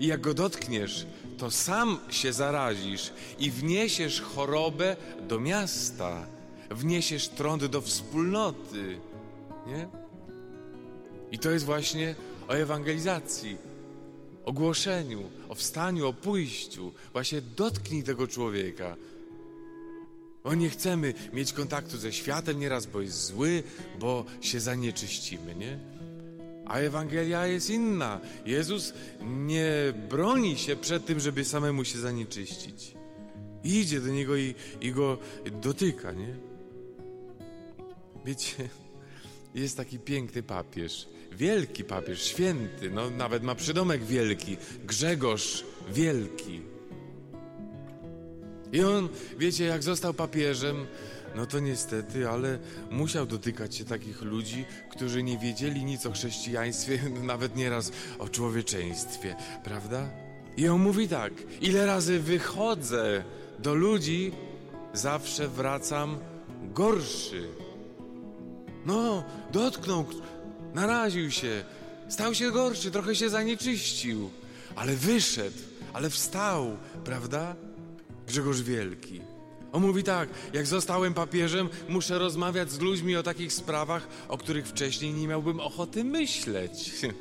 I 0.00 0.06
jak 0.06 0.20
go 0.20 0.34
dotkniesz, 0.34 1.06
to 1.38 1.50
sam 1.50 1.98
się 2.10 2.32
zarazisz 2.32 3.12
i 3.38 3.50
wniesiesz 3.50 4.20
chorobę 4.20 4.96
do 5.28 5.40
miasta, 5.40 6.26
wniesiesz 6.70 7.28
trąd 7.28 7.64
do 7.64 7.80
wspólnoty. 7.80 8.98
Nie? 9.66 9.88
I 11.32 11.38
to 11.38 11.50
jest 11.50 11.64
właśnie 11.64 12.14
o 12.48 12.52
ewangelizacji, 12.52 13.56
o 14.44 14.52
głoszeniu, 14.52 15.22
o 15.48 15.54
wstaniu, 15.54 16.08
o 16.08 16.12
pójściu. 16.12 16.92
Właśnie 17.12 17.42
dotknij 17.42 18.02
tego 18.02 18.28
człowieka. 18.28 18.96
Bo 20.44 20.54
nie 20.54 20.70
chcemy 20.70 21.14
mieć 21.32 21.52
kontaktu 21.52 21.98
ze 21.98 22.12
światem 22.12 22.60
nieraz, 22.60 22.86
bo 22.86 23.00
jest 23.00 23.26
zły, 23.26 23.62
bo 24.00 24.24
się 24.40 24.60
zanieczyścimy, 24.60 25.54
nie? 25.54 25.78
A 26.66 26.78
Ewangelia 26.78 27.46
jest 27.46 27.70
inna. 27.70 28.20
Jezus 28.46 28.94
nie 29.22 29.72
broni 30.08 30.58
się 30.58 30.76
przed 30.76 31.06
tym, 31.06 31.20
żeby 31.20 31.44
samemu 31.44 31.84
się 31.84 31.98
zanieczyścić. 31.98 32.94
Idzie 33.64 34.00
do 34.00 34.08
niego 34.08 34.36
i, 34.36 34.54
i 34.80 34.92
go 34.92 35.18
dotyka, 35.62 36.12
nie? 36.12 36.36
Wiecie, 38.24 38.68
jest 39.54 39.76
taki 39.76 39.98
piękny 39.98 40.42
papież, 40.42 41.08
wielki 41.32 41.84
papież, 41.84 42.22
święty, 42.22 42.90
no 42.90 43.10
nawet 43.10 43.42
ma 43.42 43.54
przydomek 43.54 44.04
wielki, 44.04 44.56
Grzegorz 44.84 45.64
Wielki. 45.92 46.60
I 48.72 48.80
on, 48.80 49.08
wiecie, 49.38 49.64
jak 49.64 49.82
został 49.82 50.14
papieżem, 50.14 50.86
no 51.34 51.46
to 51.46 51.60
niestety, 51.60 52.28
ale 52.28 52.58
musiał 52.90 53.26
dotykać 53.26 53.74
się 53.74 53.84
takich 53.84 54.22
ludzi, 54.22 54.64
którzy 54.90 55.22
nie 55.22 55.38
wiedzieli 55.38 55.84
nic 55.84 56.06
o 56.06 56.12
chrześcijaństwie, 56.12 57.00
nawet 57.22 57.56
nieraz 57.56 57.92
o 58.18 58.28
człowieczeństwie, 58.28 59.36
prawda? 59.64 60.10
I 60.56 60.68
on 60.68 60.80
mówi 60.80 61.08
tak: 61.08 61.32
ile 61.60 61.86
razy 61.86 62.20
wychodzę 62.20 63.24
do 63.58 63.74
ludzi, 63.74 64.32
zawsze 64.92 65.48
wracam 65.48 66.18
gorszy. 66.62 67.48
No, 68.86 69.24
dotknął, 69.52 70.04
naraził 70.74 71.30
się, 71.30 71.64
stał 72.08 72.34
się 72.34 72.50
gorszy, 72.50 72.90
trochę 72.90 73.14
się 73.14 73.30
zanieczyścił, 73.30 74.30
ale 74.76 74.96
wyszedł, 74.96 75.58
ale 75.92 76.10
wstał, 76.10 76.76
prawda? 77.04 77.56
Grzegorz 78.26 78.62
Wielki. 78.62 79.33
On 79.74 79.82
mówi 79.82 80.02
tak, 80.02 80.28
jak 80.52 80.66
zostałem 80.66 81.14
papieżem, 81.14 81.68
muszę 81.88 82.18
rozmawiać 82.18 82.70
z 82.70 82.80
ludźmi 82.80 83.16
o 83.16 83.22
takich 83.22 83.52
sprawach, 83.52 84.08
o 84.28 84.38
których 84.38 84.66
wcześniej 84.68 85.14
nie 85.14 85.28
miałbym 85.28 85.60
ochoty 85.60 86.04
myśleć. 86.04 86.90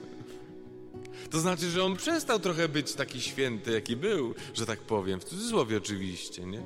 To 1.30 1.40
znaczy, 1.40 1.70
że 1.70 1.84
on 1.84 1.96
przestał 1.96 2.40
trochę 2.40 2.70
być 2.70 2.94
taki 2.94 3.22
święty, 3.22 3.72
jaki 3.72 3.96
był, 3.96 4.36
że 4.54 4.66
tak 4.66 4.80
powiem, 4.80 5.20
w 5.20 5.24
cudzysłowie 5.24 5.78
oczywiście, 5.78 6.46
nie? 6.46 6.62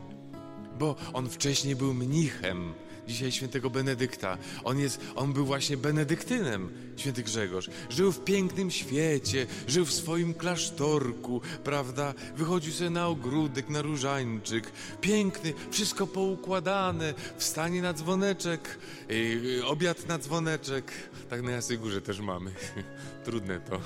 Bo 0.79 0.95
on 1.13 1.29
wcześniej 1.29 1.75
był 1.75 1.93
mnichem, 1.93 2.73
dzisiaj 3.07 3.31
świętego 3.31 3.69
Benedykta. 3.69 4.37
On, 4.63 4.79
jest, 4.79 5.01
on 5.15 5.33
był 5.33 5.45
właśnie 5.45 5.77
benedyktynem, 5.77 6.69
święty 6.97 7.23
Grzegorz. 7.23 7.69
Żył 7.89 8.11
w 8.11 8.23
pięknym 8.23 8.71
świecie, 8.71 9.47
żył 9.67 9.85
w 9.85 9.93
swoim 9.93 10.33
klasztorku, 10.33 11.41
prawda? 11.63 12.13
Wychodził 12.35 12.73
sobie 12.73 12.89
na 12.89 13.07
ogródek, 13.07 13.69
na 13.69 13.81
różańczyk. 13.81 14.71
Piękny, 15.01 15.53
wszystko 15.71 16.07
poukładane, 16.07 17.13
wstanie 17.37 17.81
na 17.81 17.93
dzwoneczek, 17.93 18.77
yy, 19.09 19.65
obiad 19.65 20.07
na 20.07 20.19
dzwoneczek. 20.19 20.91
Tak 21.29 21.41
na 21.41 21.51
Jasej 21.51 21.77
Górze 21.77 22.01
też 22.01 22.19
mamy. 22.19 22.51
Trudne 23.25 23.59
to. 23.59 23.81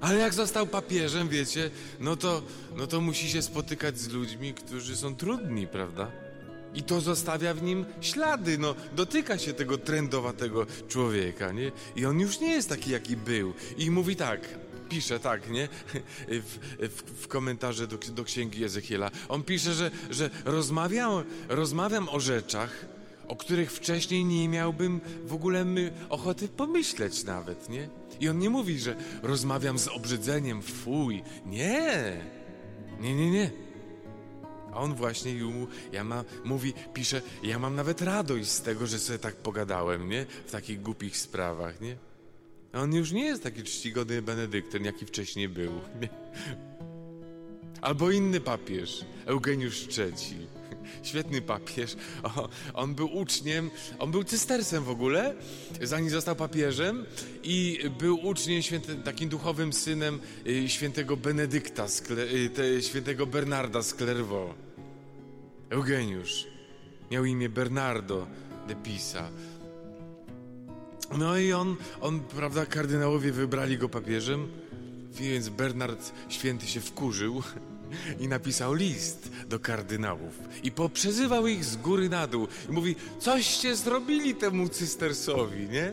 Ale 0.00 0.18
jak 0.18 0.34
został 0.34 0.66
papieżem, 0.66 1.28
wiecie, 1.28 1.70
no 2.00 2.16
to, 2.16 2.42
no 2.76 2.86
to 2.86 3.00
musi 3.00 3.30
się 3.30 3.42
spotykać 3.42 3.98
z 3.98 4.08
ludźmi, 4.08 4.54
którzy 4.54 4.96
są 4.96 5.16
trudni, 5.16 5.66
prawda? 5.66 6.10
I 6.74 6.82
to 6.82 7.00
zostawia 7.00 7.54
w 7.54 7.62
nim 7.62 7.84
ślady, 8.00 8.58
no, 8.58 8.74
dotyka 8.96 9.38
się 9.38 9.52
tego 9.52 9.78
trendowatego 9.78 10.66
człowieka, 10.88 11.52
nie? 11.52 11.72
I 11.96 12.06
on 12.06 12.20
już 12.20 12.40
nie 12.40 12.50
jest 12.50 12.68
taki, 12.68 12.90
jaki 12.90 13.16
był. 13.16 13.54
I 13.78 13.90
mówi 13.90 14.16
tak, 14.16 14.40
pisze 14.88 15.20
tak, 15.20 15.50
nie? 15.50 15.68
W, 16.28 16.58
w, 16.78 17.22
w 17.22 17.28
komentarze 17.28 17.86
do, 17.86 17.98
do 17.98 18.24
księgi 18.24 18.64
Ezechiela. 18.64 19.10
On 19.28 19.42
pisze, 19.42 19.74
że, 19.74 19.90
że 20.10 20.30
rozmawiam, 20.44 21.24
rozmawiam 21.48 22.08
o 22.08 22.20
rzeczach, 22.20 22.86
o 23.28 23.36
których 23.36 23.72
wcześniej 23.72 24.24
nie 24.24 24.48
miałbym 24.48 25.00
w 25.24 25.34
ogóle 25.34 25.64
my 25.64 25.92
ochoty 26.08 26.48
pomyśleć 26.48 27.24
nawet, 27.24 27.68
nie? 27.68 27.88
I 28.20 28.28
on 28.28 28.38
nie 28.38 28.50
mówi, 28.50 28.78
że 28.78 28.96
rozmawiam 29.22 29.78
z 29.78 29.88
obrzydzeniem, 29.88 30.62
fuj. 30.62 31.22
Nie! 31.46 32.16
Nie, 33.00 33.14
nie, 33.14 33.30
nie. 33.30 33.50
A 34.72 34.76
on 34.76 34.94
właśnie 34.94 35.34
mu, 35.34 35.66
ja 35.92 36.04
ma, 36.04 36.24
mówi, 36.44 36.72
pisze, 36.94 37.22
ja 37.42 37.58
mam 37.58 37.74
nawet 37.74 38.02
radość 38.02 38.48
z 38.48 38.62
tego, 38.62 38.86
że 38.86 38.98
sobie 38.98 39.18
tak 39.18 39.34
pogadałem, 39.34 40.08
nie? 40.08 40.26
W 40.46 40.50
takich 40.50 40.82
głupich 40.82 41.16
sprawach, 41.16 41.80
nie? 41.80 41.96
A 42.72 42.80
on 42.80 42.94
już 42.94 43.12
nie 43.12 43.24
jest 43.24 43.42
taki 43.42 43.62
czcigodny 43.62 44.22
Benedykten, 44.22 44.84
jaki 44.84 45.06
wcześniej 45.06 45.48
był. 45.48 45.72
Nie? 46.00 46.08
Albo 47.80 48.10
inny 48.10 48.40
papież, 48.40 49.04
Eugeniusz 49.26 49.98
III. 49.98 50.61
Świetny 51.02 51.42
papież. 51.42 51.96
O, 52.22 52.48
on 52.74 52.94
był 52.94 53.16
uczniem, 53.16 53.70
on 53.98 54.10
był 54.10 54.24
cystersem 54.24 54.84
w 54.84 54.90
ogóle, 54.90 55.34
zanim 55.82 56.10
został 56.10 56.36
papieżem 56.36 57.04
i 57.42 57.78
był 57.98 58.26
uczniem, 58.26 58.62
święty, 58.62 58.96
takim 58.96 59.28
duchowym 59.28 59.72
synem 59.72 60.20
y, 60.46 60.68
świętego 60.68 61.16
Benedykta, 61.16 61.86
y, 62.58 62.82
świętego 62.82 63.26
Bernarda 63.26 63.82
z. 63.82 63.94
Eugeniusz. 65.70 66.46
Miał 67.10 67.24
imię 67.24 67.48
Bernardo 67.48 68.26
de 68.68 68.74
Pisa. 68.74 69.30
No 71.18 71.38
i 71.38 71.52
on, 71.52 71.76
on, 72.00 72.20
prawda, 72.20 72.66
kardynałowie 72.66 73.32
wybrali 73.32 73.78
go 73.78 73.88
papieżem, 73.88 74.48
więc 75.12 75.48
Bernard 75.48 76.12
święty 76.28 76.66
się 76.66 76.80
wkurzył 76.80 77.42
i 78.20 78.28
napisał 78.28 78.74
list 78.74 79.30
do 79.48 79.60
kardynałów 79.60 80.38
i 80.62 80.70
poprzezywał 80.70 81.46
ich 81.46 81.64
z 81.64 81.76
góry 81.76 82.08
na 82.08 82.26
dół 82.26 82.48
i 82.68 82.72
mówi, 82.72 82.96
coście 83.18 83.76
zrobili 83.76 84.34
temu 84.34 84.68
cystersowi, 84.68 85.68
nie? 85.68 85.92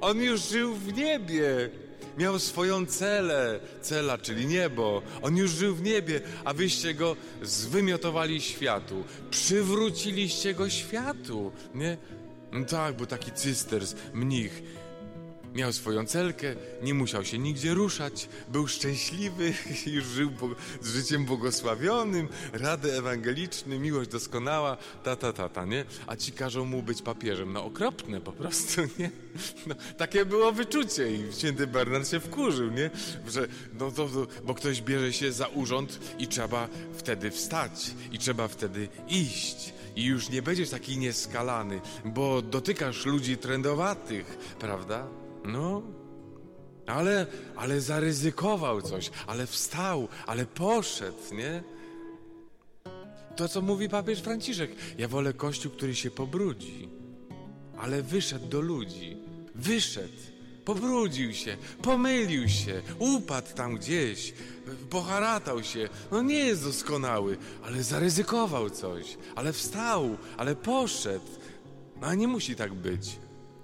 On 0.00 0.18
już 0.22 0.48
żył 0.48 0.74
w 0.74 0.92
niebie, 0.92 1.70
miał 2.18 2.38
swoją 2.38 2.86
celę, 2.86 3.60
cela, 3.80 4.18
czyli 4.18 4.46
niebo. 4.46 5.02
On 5.22 5.36
już 5.36 5.50
żył 5.50 5.74
w 5.74 5.82
niebie, 5.82 6.20
a 6.44 6.54
wyście 6.54 6.94
go 6.94 7.16
zwymiotowali 7.42 8.40
światu. 8.40 9.04
Przywróciliście 9.30 10.54
go 10.54 10.70
światu, 10.70 11.52
nie? 11.74 11.96
No 12.52 12.64
tak, 12.64 12.96
bo 12.96 13.06
taki 13.06 13.32
cysters, 13.32 13.94
mnich, 14.14 14.62
Miał 15.54 15.72
swoją 15.72 16.06
celkę, 16.06 16.54
nie 16.82 16.94
musiał 16.94 17.24
się 17.24 17.38
nigdzie 17.38 17.74
ruszać, 17.74 18.28
był 18.48 18.68
szczęśliwy, 18.68 19.54
już 19.86 20.04
żył 20.04 20.30
bo, 20.30 20.48
z 20.82 20.94
życiem 20.94 21.24
błogosławionym, 21.24 22.28
rady 22.52 22.92
ewangeliczny, 22.92 23.78
miłość 23.78 24.10
doskonała, 24.10 24.76
ta, 25.02 25.16
ta, 25.16 25.32
ta, 25.32 25.48
ta, 25.48 25.64
nie? 25.64 25.84
A 26.06 26.16
ci 26.16 26.32
każą 26.32 26.64
mu 26.64 26.82
być 26.82 27.02
papieżem. 27.02 27.52
No 27.52 27.64
okropne 27.64 28.20
po 28.20 28.32
prostu, 28.32 28.80
nie? 28.98 29.10
No, 29.66 29.74
takie 29.96 30.24
było 30.24 30.52
wyczucie 30.52 31.12
i 31.12 31.32
święty 31.38 31.66
Bernard 31.66 32.08
się 32.08 32.20
wkurzył, 32.20 32.70
nie? 32.70 32.90
Że, 33.28 33.48
no 33.78 33.90
to, 33.90 34.08
bo 34.44 34.54
ktoś 34.54 34.82
bierze 34.82 35.12
się 35.12 35.32
za 35.32 35.46
urząd 35.46 35.98
i 36.18 36.26
trzeba 36.26 36.68
wtedy 36.96 37.30
wstać 37.30 37.90
i 38.12 38.18
trzeba 38.18 38.48
wtedy 38.48 38.88
iść 39.08 39.72
i 39.96 40.04
już 40.04 40.28
nie 40.28 40.42
będziesz 40.42 40.70
taki 40.70 40.98
nieskalany, 40.98 41.80
bo 42.04 42.42
dotykasz 42.42 43.06
ludzi 43.06 43.36
trendowatych, 43.36 44.38
prawda? 44.58 45.06
No, 45.44 45.82
ale, 46.86 47.26
ale 47.56 47.80
zaryzykował 47.80 48.82
coś, 48.82 49.10
ale 49.26 49.46
wstał, 49.46 50.08
ale 50.26 50.46
poszedł, 50.46 51.34
nie? 51.34 51.62
To, 53.36 53.48
co 53.48 53.62
mówi 53.62 53.88
papież 53.88 54.20
Franciszek. 54.20 54.70
Ja 54.98 55.08
wolę 55.08 55.32
kościół, 55.32 55.72
który 55.72 55.94
się 55.94 56.10
pobrudzi, 56.10 56.88
ale 57.78 58.02
wyszedł 58.02 58.46
do 58.46 58.60
ludzi. 58.60 59.16
Wyszedł, 59.54 60.18
pobrudził 60.64 61.32
się, 61.32 61.56
pomylił 61.82 62.48
się, 62.48 62.82
upadł 62.98 63.54
tam 63.54 63.76
gdzieś, 63.76 64.34
poharatał 64.90 65.62
się. 65.62 65.88
No 66.10 66.22
nie 66.22 66.38
jest 66.38 66.64
doskonały, 66.64 67.36
ale 67.64 67.82
zaryzykował 67.82 68.70
coś, 68.70 69.16
ale 69.36 69.52
wstał, 69.52 70.16
ale 70.36 70.56
poszedł. 70.56 71.26
A 72.00 72.14
nie 72.14 72.28
musi 72.28 72.56
tak 72.56 72.74
być. 72.74 73.18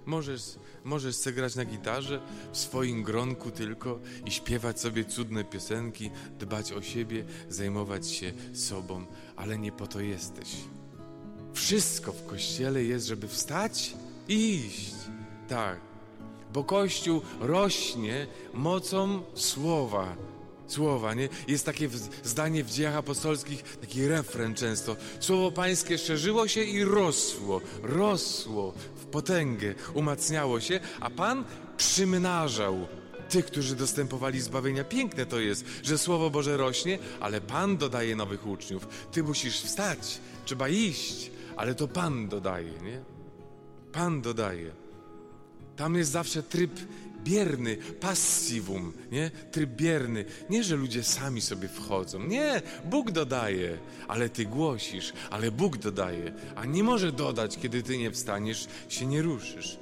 Możesz 0.06 0.42
Możesz 0.84 1.16
sobie 1.16 1.36
grać 1.36 1.54
na 1.54 1.64
gitarze 1.64 2.20
w 2.52 2.58
swoim 2.58 3.02
gronku 3.02 3.50
tylko 3.50 4.00
i 4.26 4.30
śpiewać 4.30 4.80
sobie 4.80 5.04
cudne 5.04 5.44
piosenki, 5.44 6.10
dbać 6.38 6.72
o 6.72 6.82
siebie, 6.82 7.24
zajmować 7.48 8.08
się 8.10 8.32
sobą, 8.52 9.06
ale 9.36 9.58
nie 9.58 9.72
po 9.72 9.86
to 9.86 10.00
jesteś. 10.00 10.48
Wszystko 11.52 12.12
w 12.12 12.26
kościele 12.26 12.84
jest, 12.84 13.06
żeby 13.06 13.28
wstać 13.28 13.94
i 14.28 14.54
iść. 14.54 14.94
Tak, 15.48 15.80
bo 16.52 16.64
Kościół 16.64 17.22
rośnie 17.40 18.26
mocą 18.54 19.22
słowa. 19.34 20.16
Słowa, 20.66 21.14
nie? 21.14 21.28
Jest 21.48 21.66
takie 21.66 21.88
zdanie 22.24 22.64
w 22.64 22.70
dziejach 22.70 22.96
apostolskich, 22.96 23.62
taki 23.62 24.08
refren 24.08 24.54
często. 24.54 24.96
Słowo 25.20 25.50
Pańskie 25.52 25.98
szerzyło 25.98 26.48
się 26.48 26.64
i 26.64 26.84
rosło, 26.84 27.60
rosło 27.82 28.74
potęgę, 29.10 29.74
umacniało 29.94 30.60
się, 30.60 30.80
a 31.00 31.10
Pan 31.10 31.44
przymnażał 31.76 32.86
tych, 33.28 33.46
którzy 33.46 33.76
dostępowali 33.76 34.40
zbawienia. 34.40 34.84
Piękne 34.84 35.26
to 35.26 35.40
jest, 35.40 35.64
że 35.82 35.98
Słowo 35.98 36.30
Boże 36.30 36.56
rośnie, 36.56 36.98
ale 37.20 37.40
Pan 37.40 37.76
dodaje 37.76 38.16
nowych 38.16 38.46
uczniów. 38.46 38.88
Ty 39.12 39.22
musisz 39.22 39.60
wstać, 39.60 40.20
trzeba 40.44 40.68
iść, 40.68 41.30
ale 41.56 41.74
to 41.74 41.88
Pan 41.88 42.28
dodaje, 42.28 42.72
nie? 42.82 43.00
Pan 43.92 44.22
dodaje. 44.22 44.70
Tam 45.76 45.94
jest 45.94 46.10
zawsze 46.10 46.42
tryb 46.42 46.72
bierny, 47.24 47.76
passivum, 47.76 48.92
nie? 49.12 49.30
Tryb 49.50 49.70
bierny. 49.70 50.24
Nie, 50.50 50.64
że 50.64 50.76
ludzie 50.76 51.02
sami 51.02 51.40
sobie 51.40 51.68
wchodzą. 51.68 52.26
Nie, 52.26 52.62
Bóg 52.84 53.10
dodaje, 53.10 53.78
ale 54.08 54.28
ty 54.28 54.44
głosisz, 54.44 55.12
ale 55.30 55.50
Bóg 55.50 55.76
dodaje. 55.76 56.34
A 56.56 56.64
nie 56.64 56.82
może 56.84 57.12
dodać, 57.12 57.58
kiedy 57.58 57.82
ty 57.82 57.98
nie 57.98 58.10
wstaniesz, 58.10 58.68
się 58.88 59.06
nie 59.06 59.22
ruszysz. 59.22 59.78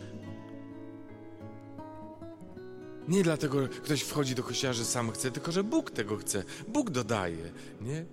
Nie 3.09 3.23
dlatego 3.23 3.69
ktoś 3.69 4.03
wchodzi 4.03 4.35
do 4.35 4.43
kościoła, 4.43 4.73
że 4.73 4.85
sam 4.85 5.11
chce, 5.11 5.31
tylko 5.31 5.53
że 5.53 5.65
Bóg 5.65 5.91
tego 5.91 6.17
chce. 6.17 6.45
Bóg 6.69 6.91
dodaje, 6.91 7.53
nie? 7.81 8.05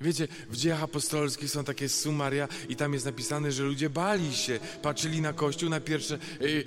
Wiecie, 0.00 0.28
w 0.50 0.56
dziejach 0.56 0.82
apostolskich 0.82 1.50
są 1.50 1.64
takie 1.64 1.88
sumaria 1.88 2.48
i 2.68 2.76
tam 2.76 2.92
jest 2.92 3.06
napisane, 3.06 3.52
że 3.52 3.62
ludzie 3.62 3.90
bali 3.90 4.34
się, 4.34 4.60
patrzyli 4.82 5.20
na 5.20 5.32
Kościół, 5.32 5.70
na 5.70 5.80
pierwsze 5.80 6.18
y, 6.42 6.64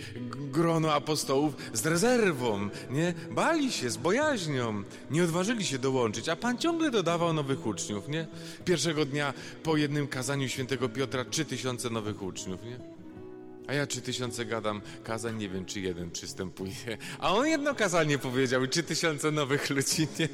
grono 0.52 0.94
apostołów 0.94 1.54
z 1.74 1.86
rezerwą, 1.86 2.70
nie? 2.90 3.14
Bali 3.32 3.72
się, 3.72 3.90
z 3.90 3.98
bojaźnią, 3.98 4.84
nie 5.12 5.24
odważyli 5.24 5.66
się 5.66 5.80
dołączyć, 5.80 6.30
a 6.30 6.36
Pan 6.36 6.58
ciągle 6.58 6.92
dodawał 6.92 7.34
nowych 7.34 7.66
uczniów, 7.66 8.08
nie? 8.08 8.28
Pierwszego 8.66 9.06
dnia 9.06 9.34
po 9.64 9.78
jednym 9.78 10.08
kazaniu 10.08 10.50
świętego 10.50 10.90
Piotra 10.90 11.26
trzy 11.26 11.46
tysiące 11.46 11.90
nowych 11.90 12.22
uczniów, 12.22 12.64
nie? 12.64 12.99
A 13.70 13.74
ja 13.74 13.88
trzy 13.88 14.02
tysiące 14.02 14.46
gadam 14.46 14.82
kazań, 15.04 15.38
nie 15.38 15.50
wiem 15.50 15.66
czy 15.66 15.80
jeden 15.80 16.12
przystępuje. 16.12 16.98
A 17.20 17.34
on 17.34 17.48
jedno 17.48 17.76
kazanie 17.76 18.18
powiedział, 18.18 18.68
trzy 18.68 18.84
tysiące 18.84 19.32
nowych 19.32 19.70
ludzi, 19.70 20.08
nie? 20.20 20.30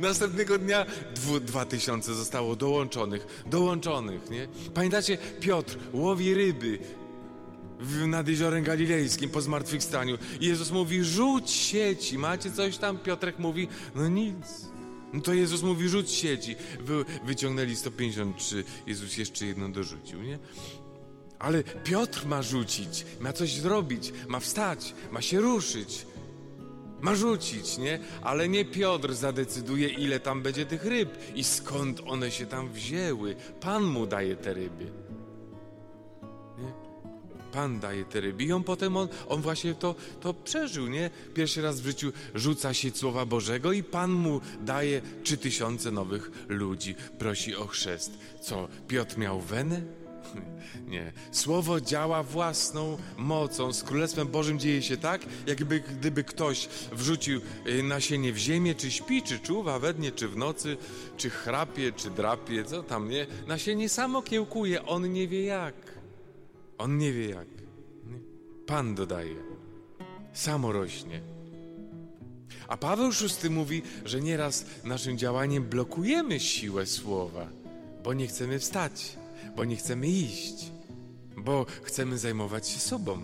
Następnego 0.00 0.58
dnia 0.58 0.86
dwa 1.40 1.64
tysiące 1.64 2.14
zostało 2.14 2.56
dołączonych, 2.56 3.42
dołączonych, 3.46 4.30
nie? 4.30 4.48
Pamiętacie, 4.74 5.18
Piotr 5.40 5.78
łowi 5.92 6.34
ryby 6.34 6.78
w, 7.80 8.06
nad 8.06 8.28
jeziorem 8.28 8.64
galilejskim 8.64 9.30
po 9.30 9.40
zmartwychwstaniu. 9.40 10.18
I 10.40 10.46
Jezus 10.46 10.70
mówi, 10.70 11.04
rzuć 11.04 11.50
sieci. 11.50 12.18
Macie 12.18 12.50
coś 12.50 12.78
tam? 12.78 12.98
Piotrek 12.98 13.38
mówi, 13.38 13.68
no 13.94 14.08
nic. 14.08 14.72
No 15.12 15.20
to 15.20 15.34
Jezus 15.34 15.62
mówi, 15.62 15.88
rzuć 15.88 16.10
sieci. 16.10 16.56
Wy, 16.80 17.04
wyciągnęli 17.24 17.76
153, 17.76 18.64
Jezus 18.86 19.16
jeszcze 19.16 19.46
jedną 19.46 19.72
dorzucił, 19.72 20.22
nie? 20.22 20.38
Ale 21.42 21.62
Piotr 21.64 22.26
ma 22.26 22.42
rzucić, 22.42 23.06
ma 23.20 23.32
coś 23.32 23.54
zrobić, 23.54 24.12
ma 24.28 24.40
wstać, 24.40 24.94
ma 25.12 25.20
się 25.20 25.40
ruszyć. 25.40 26.06
Ma 27.00 27.14
rzucić, 27.14 27.78
nie? 27.78 27.98
Ale 28.22 28.48
nie 28.48 28.64
Piotr 28.64 29.14
zadecyduje, 29.14 29.88
ile 29.88 30.20
tam 30.20 30.42
będzie 30.42 30.66
tych 30.66 30.84
ryb 30.84 31.18
i 31.34 31.44
skąd 31.44 32.00
one 32.06 32.30
się 32.30 32.46
tam 32.46 32.72
wzięły. 32.72 33.36
Pan 33.60 33.84
mu 33.84 34.06
daje 34.06 34.36
te 34.36 34.54
ryby. 34.54 34.84
Nie? 36.58 36.72
Pan 37.52 37.80
daje 37.80 38.04
te 38.04 38.20
ryby 38.20 38.44
i 38.44 38.52
on 38.52 38.64
potem, 38.64 38.96
on, 38.96 39.08
on 39.28 39.42
właśnie 39.42 39.74
to, 39.74 39.94
to 40.20 40.34
przeżył, 40.34 40.88
nie? 40.88 41.10
Pierwszy 41.34 41.62
raz 41.62 41.80
w 41.80 41.84
życiu 41.84 42.12
rzuca 42.34 42.74
się 42.74 42.90
Słowa 42.90 43.26
Bożego 43.26 43.72
i 43.72 43.82
Pan 43.82 44.10
mu 44.10 44.40
daje 44.60 45.02
trzy 45.22 45.36
tysiące 45.36 45.90
nowych 45.90 46.30
ludzi. 46.48 46.94
Prosi 47.18 47.56
o 47.56 47.66
chrzest. 47.66 48.18
Co, 48.40 48.68
Piotr 48.88 49.18
miał 49.18 49.40
wenę? 49.40 50.01
Nie. 50.88 51.12
Słowo 51.32 51.80
działa 51.80 52.22
własną 52.22 52.98
mocą. 53.16 53.72
Z 53.72 53.82
Królestwem 53.82 54.28
Bożym 54.28 54.58
dzieje 54.58 54.82
się 54.82 54.96
tak, 54.96 55.20
jakby 55.46 55.80
gdyby 55.80 56.24
ktoś 56.24 56.68
wrzucił 56.92 57.40
y, 57.66 57.82
nasienie 57.82 58.32
w 58.32 58.38
ziemię, 58.38 58.74
czy 58.74 58.90
śpi, 58.90 59.22
czy 59.22 59.38
czuwa 59.38 59.78
we 59.78 59.94
dnie, 59.94 60.12
czy 60.12 60.28
w 60.28 60.36
nocy, 60.36 60.76
czy 61.16 61.30
chrapie, 61.30 61.92
czy 61.92 62.10
drapie, 62.10 62.64
co 62.64 62.82
tam, 62.82 63.08
nie? 63.08 63.26
Nasienie 63.46 63.88
samo 63.88 64.22
kiełkuje, 64.22 64.86
on 64.86 65.12
nie 65.12 65.28
wie 65.28 65.44
jak. 65.44 65.74
On 66.78 66.98
nie 66.98 67.12
wie 67.12 67.28
jak. 67.28 67.48
Pan 68.66 68.94
dodaje. 68.94 69.36
Samo 70.32 70.72
rośnie. 70.72 71.20
A 72.68 72.76
Paweł 72.76 73.10
VI 73.10 73.50
mówi, 73.50 73.82
że 74.04 74.20
nieraz 74.20 74.66
naszym 74.84 75.18
działaniem 75.18 75.64
blokujemy 75.64 76.40
siłę 76.40 76.86
słowa, 76.86 77.48
bo 78.04 78.14
nie 78.14 78.26
chcemy 78.26 78.58
wstać 78.58 79.21
bo 79.56 79.64
nie 79.64 79.76
chcemy 79.76 80.08
iść, 80.08 80.70
bo 81.36 81.66
chcemy 81.82 82.18
zajmować 82.18 82.68
się 82.68 82.78
sobą. 82.78 83.22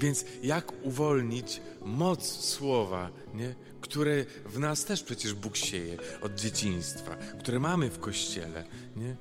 Więc 0.00 0.24
jak 0.42 0.72
uwolnić 0.82 1.60
moc 1.84 2.26
słowa, 2.26 3.10
nie? 3.34 3.54
które 3.80 4.24
w 4.46 4.58
nas 4.58 4.84
też 4.84 5.02
przecież 5.02 5.34
Bóg 5.34 5.56
sieje 5.56 5.96
od 6.22 6.34
dzieciństwa, 6.34 7.16
które 7.38 7.60
mamy 7.60 7.90
w 7.90 7.98
kościele. 7.98 8.64
Nie? 8.96 9.16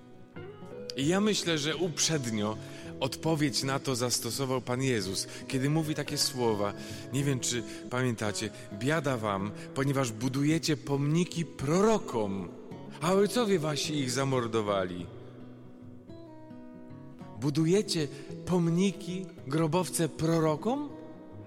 I 0.98 1.08
ja 1.08 1.22
myślę, 1.22 1.58
że 1.58 1.76
uprzednio 1.76 2.58
odpowiedź 3.00 3.64
na 3.64 3.80
to 3.80 3.96
zastosował 3.96 4.62
Pan 4.62 4.82
Jezus, 4.82 5.28
kiedy 5.48 5.70
mówi 5.70 5.96
takie 5.96 6.18
słowa. 6.18 6.74
Nie 7.14 7.24
wiem, 7.24 7.40
czy 7.40 7.64
pamiętacie. 7.90 8.50
Biada 8.74 9.18
wam, 9.18 9.52
ponieważ 9.76 10.12
budujecie 10.12 10.78
pomniki 10.78 11.46
prorokom 11.46 12.50
a 13.04 13.14
ojcowie 13.14 13.60
wasi 13.60 13.96
ich 14.00 14.12
zamordowali. 14.12 15.06
Budujecie 17.42 18.08
pomniki, 18.46 19.26
grobowce 19.48 20.10
prorokom, 20.10 20.90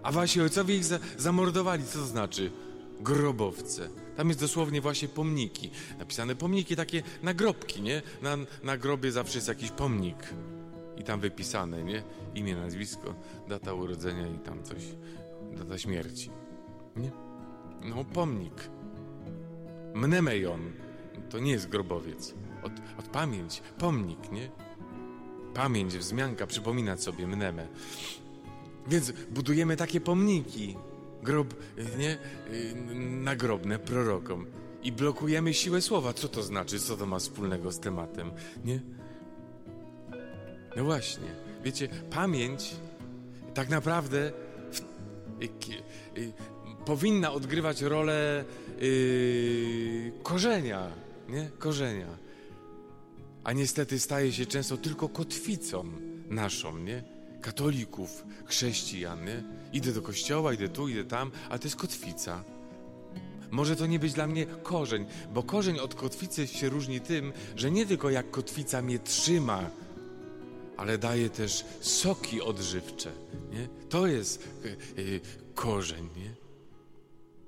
a 0.02 0.12
wasi 0.12 0.40
ojcowie 0.40 0.76
ich 0.76 0.84
za 0.84 0.98
zamordowali. 1.18 1.84
Co 1.84 1.98
to 1.98 2.04
znaczy? 2.04 2.50
Grobowce. 3.00 3.88
Tam 4.16 4.28
jest 4.28 4.40
dosłownie 4.40 4.80
właśnie 4.80 5.08
pomniki. 5.08 5.70
Napisane 5.98 6.34
pomniki, 6.34 6.76
takie 6.76 7.02
nagrobki, 7.22 7.82
nie? 7.82 8.02
Na, 8.22 8.36
na 8.62 8.76
grobie 8.76 9.12
zawsze 9.12 9.38
jest 9.38 9.48
jakiś 9.48 9.70
pomnik. 9.70 10.34
I 10.96 11.02
tam 11.02 11.20
wypisane, 11.20 11.84
nie? 11.84 12.02
Imię, 12.34 12.56
nazwisko, 12.56 13.14
data 13.48 13.74
urodzenia 13.74 14.28
i 14.28 14.38
tam 14.38 14.62
coś, 14.62 14.82
data 15.58 15.78
śmierci. 15.78 16.30
Nie? 16.96 17.10
No, 17.84 18.04
pomnik. 18.04 18.70
Mnemejon 19.94 20.85
to 21.30 21.38
nie 21.38 21.52
jest 21.52 21.68
grobowiec. 21.68 22.34
Od, 22.62 22.72
od 22.98 23.08
pamięć, 23.08 23.62
pomnik, 23.78 24.32
nie? 24.32 24.50
Pamięć, 25.54 25.96
wzmianka, 25.96 26.46
przypominać 26.46 27.02
sobie 27.02 27.26
mnemę. 27.26 27.68
Więc 28.86 29.12
budujemy 29.30 29.76
takie 29.76 30.00
pomniki 30.00 30.76
grob, 31.22 31.54
nie, 31.98 32.18
nagrobne 33.00 33.78
prorokom 33.78 34.46
i 34.82 34.92
blokujemy 34.92 35.54
siłę 35.54 35.82
słowa. 35.82 36.12
Co 36.12 36.28
to 36.28 36.42
znaczy? 36.42 36.80
Co 36.80 36.96
to 36.96 37.06
ma 37.06 37.18
wspólnego 37.18 37.72
z 37.72 37.80
tematem? 37.80 38.30
Nie? 38.64 38.80
No 40.76 40.84
właśnie. 40.84 41.28
Wiecie, 41.64 41.88
pamięć 42.10 42.76
tak 43.54 43.68
naprawdę 43.68 44.32
w, 44.72 44.80
y, 45.42 45.48
y, 46.20 46.32
powinna 46.84 47.32
odgrywać 47.32 47.82
rolę 47.82 48.44
y, 48.82 50.12
korzenia, 50.22 50.90
nie? 51.28 51.50
Korzenia. 51.58 52.18
A 53.44 53.52
niestety 53.52 53.98
staje 53.98 54.32
się 54.32 54.46
często 54.46 54.76
tylko 54.76 55.08
kotwicą 55.08 55.84
naszą, 56.28 56.78
nie? 56.78 57.04
Katolików, 57.40 58.24
chrześcijan, 58.44 59.24
nie? 59.24 59.42
Idę 59.72 59.92
do 59.92 60.02
kościoła, 60.02 60.52
idę 60.52 60.68
tu, 60.68 60.88
idę 60.88 61.04
tam, 61.04 61.30
ale 61.48 61.58
to 61.58 61.64
jest 61.64 61.76
kotwica. 61.76 62.44
Może 63.50 63.76
to 63.76 63.86
nie 63.86 63.98
być 63.98 64.12
dla 64.12 64.26
mnie 64.26 64.46
korzeń, 64.46 65.06
bo 65.34 65.42
korzeń 65.42 65.78
od 65.78 65.94
kotwicy 65.94 66.46
się 66.46 66.68
różni 66.68 67.00
tym, 67.00 67.32
że 67.56 67.70
nie 67.70 67.86
tylko 67.86 68.10
jak 68.10 68.30
kotwica 68.30 68.82
mnie 68.82 68.98
trzyma, 68.98 69.70
ale 70.76 70.98
daje 70.98 71.30
też 71.30 71.64
soki 71.80 72.40
odżywcze. 72.42 73.12
Nie? 73.50 73.68
To 73.88 74.06
jest 74.06 74.48
yy, 74.96 75.20
korzeń. 75.54 76.08
Nie? 76.16 76.34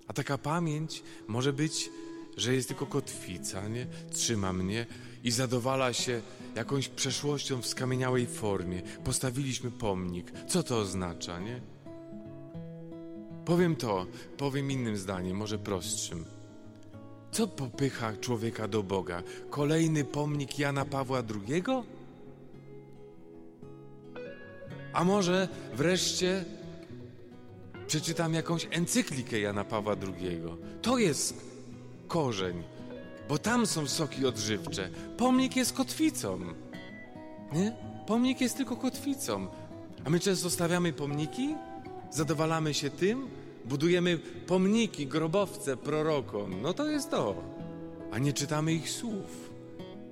A 0.09 0.13
taka 0.13 0.39
pamięć 0.39 1.03
może 1.29 1.53
być, 1.53 1.91
że 2.39 2.55
jest 2.55 2.69
tylko 2.69 2.87
kotwica, 2.87 3.69
nie? 3.69 3.87
trzyma 4.11 4.53
mnie 4.53 4.87
i 5.25 5.31
zadowala 5.31 5.93
się 5.93 6.21
jakąś 6.55 6.89
przeszłością 6.89 7.63
w 7.63 7.67
skamieniałej 7.67 8.27
formie. 8.27 8.83
Postawiliśmy 9.05 9.71
pomnik. 9.71 10.33
Co 10.49 10.63
to 10.63 10.79
oznacza, 10.79 11.41
nie? 11.41 11.61
Powiem 13.45 13.77
to, 13.77 14.07
powiem 14.37 14.71
innym 14.71 14.97
zdaniem, 14.97 15.37
może 15.37 15.59
prostszym. 15.59 16.25
Co 17.33 17.49
popycha 17.49 18.17
człowieka 18.17 18.69
do 18.69 18.83
Boga? 18.83 19.23
Kolejny 19.51 20.05
pomnik 20.05 20.59
Jana 20.59 20.85
Pawła 20.85 21.23
II? 21.49 21.63
A 24.93 25.05
może 25.05 25.49
wreszcie 25.75 26.45
przeczytam 27.87 28.35
jakąś 28.35 28.69
encyklikę 28.71 29.41
Jana 29.41 29.65
Pawła 29.65 29.97
II? 30.03 30.41
To 30.83 30.99
jest 30.99 31.48
korzeń, 32.09 32.63
bo 33.29 33.39
tam 33.39 33.67
są 33.67 33.87
soki 33.87 34.27
odżywcze. 34.27 34.91
Pomnik 35.17 35.57
jest 35.57 35.73
kotwicą. 35.73 36.41
Nie? 37.53 37.77
Pomnik 38.07 38.41
jest 38.41 38.57
tylko 38.57 38.77
kotwicą. 38.77 39.47
A 40.05 40.11
my 40.11 40.21
często 40.21 40.51
stawiamy 40.51 40.93
pomniki, 40.93 41.55
zadowalamy 42.11 42.75
się 42.75 42.91
tym, 42.91 43.29
budujemy 43.65 44.19
pomniki, 44.47 45.07
grobowce 45.07 45.77
prorokom. 45.77 46.63
No 46.63 46.75
to 46.75 46.87
jest 46.87 47.11
to. 47.11 47.35
A 48.13 48.19
nie 48.19 48.33
czytamy 48.33 48.73
ich 48.73 48.91
słów. 48.91 49.51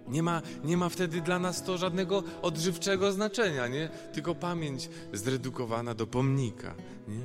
Nie 0.09 0.23
ma, 0.23 0.43
nie 0.65 0.77
ma 0.77 0.89
wtedy 0.89 1.21
dla 1.21 1.39
nas 1.39 1.63
to 1.63 1.79
żadnego 1.79 2.23
odżywczego 2.43 3.13
znaczenia, 3.13 3.69
nie? 3.69 3.89
Tylko 4.13 4.35
pamięć 4.35 4.89
zredukowana 5.13 5.95
do 5.95 6.07
pomnika, 6.07 6.75
nie? 7.09 7.21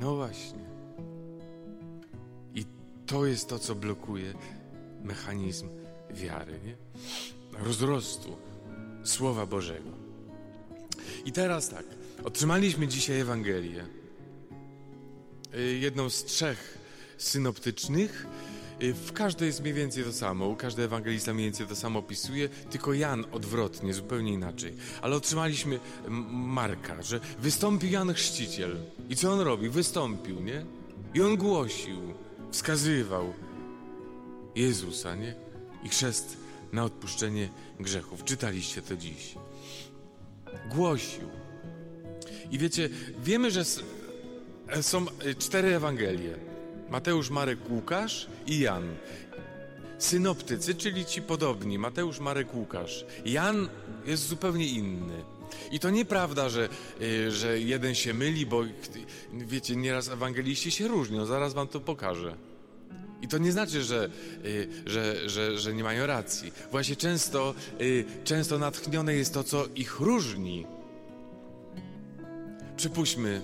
No 0.00 0.16
właśnie. 0.16 0.61
To 3.12 3.26
jest 3.26 3.48
to, 3.48 3.58
co 3.58 3.74
blokuje 3.74 4.34
mechanizm 5.02 5.68
wiary, 6.10 6.60
nie? 6.64 6.76
Rozrostu 7.64 8.36
Słowa 9.04 9.46
Bożego. 9.46 9.90
I 11.24 11.32
teraz 11.32 11.68
tak, 11.68 11.84
otrzymaliśmy 12.24 12.88
dzisiaj 12.88 13.20
Ewangelię. 13.20 13.86
Y, 15.54 15.78
jedną 15.78 16.10
z 16.10 16.24
trzech 16.24 16.78
synoptycznych. 17.18 18.26
Y, 18.82 18.94
w 18.94 19.12
każdej 19.12 19.46
jest 19.46 19.60
mniej 19.60 19.74
więcej 19.74 20.04
to 20.04 20.12
samo, 20.12 20.56
każdy 20.56 20.82
ewangelista 20.82 21.34
mniej 21.34 21.46
więcej 21.46 21.66
to 21.66 21.76
samo 21.76 21.98
opisuje, 21.98 22.48
tylko 22.48 22.92
Jan 22.92 23.24
odwrotnie, 23.32 23.94
zupełnie 23.94 24.32
inaczej. 24.32 24.74
Ale 25.02 25.16
otrzymaliśmy 25.16 25.80
Marka, 26.30 27.02
że 27.02 27.20
wystąpił 27.38 27.90
Jan 27.90 28.14
Chrzciciel. 28.14 28.76
I 29.08 29.16
co 29.16 29.32
on 29.32 29.40
robi? 29.40 29.68
Wystąpił, 29.68 30.40
nie? 30.40 30.66
I 31.14 31.22
on 31.22 31.36
głosił, 31.36 32.14
wskazywał 32.52 33.32
Jezusa, 34.54 35.14
nie? 35.14 35.34
I 35.84 35.88
chrzest 35.88 36.36
na 36.72 36.84
odpuszczenie 36.84 37.48
grzechów. 37.80 38.24
Czytaliście 38.24 38.82
to 38.82 38.96
dziś. 38.96 39.34
Głosił. 40.70 41.28
I 42.50 42.58
wiecie, 42.58 42.88
wiemy, 43.24 43.50
że 43.50 43.64
są 44.82 45.06
e, 45.18 45.34
cztery 45.34 45.74
Ewangelie. 45.74 46.34
Mateusz, 46.90 47.30
Marek, 47.30 47.70
Łukasz 47.70 48.28
i 48.46 48.58
Jan. 48.58 48.94
Synoptycy, 49.98 50.74
czyli 50.74 51.04
ci 51.04 51.22
podobni, 51.22 51.78
Mateusz, 51.78 52.20
Marek, 52.20 52.54
Łukasz. 52.54 53.04
Jan 53.24 53.68
jest 54.06 54.28
zupełnie 54.28 54.66
inny. 54.66 55.24
I 55.70 55.78
to 55.78 55.90
nieprawda, 55.90 56.48
że, 56.48 56.68
e, 57.26 57.30
że 57.30 57.60
jeden 57.60 57.94
się 57.94 58.14
myli, 58.14 58.46
bo 58.46 58.62
wiecie, 59.32 59.76
nieraz 59.76 60.08
ewangeliści 60.08 60.70
się 60.70 60.88
różnią, 60.88 61.26
zaraz 61.26 61.54
wam 61.54 61.68
to 61.68 61.80
pokażę. 61.80 62.36
I 63.22 63.28
to 63.28 63.38
nie 63.38 63.52
znaczy, 63.52 63.82
że, 63.82 64.04
e, 64.04 64.90
że, 64.90 65.28
że, 65.28 65.58
że 65.58 65.74
nie 65.74 65.84
mają 65.84 66.06
racji. 66.06 66.52
Właśnie 66.70 66.96
często, 66.96 67.54
często 68.24 68.58
natchnione 68.58 69.14
jest 69.14 69.34
to, 69.34 69.44
co 69.44 69.66
ich 69.74 70.00
różni. 70.00 70.66
Przypuśćmy, 72.76 73.42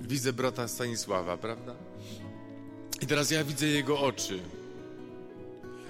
widzę 0.00 0.32
brata 0.32 0.68
Stanisława, 0.68 1.36
prawda? 1.36 1.74
I 3.00 3.06
teraz 3.06 3.30
ja 3.30 3.44
widzę 3.44 3.66
jego 3.66 4.00
oczy. 4.00 4.40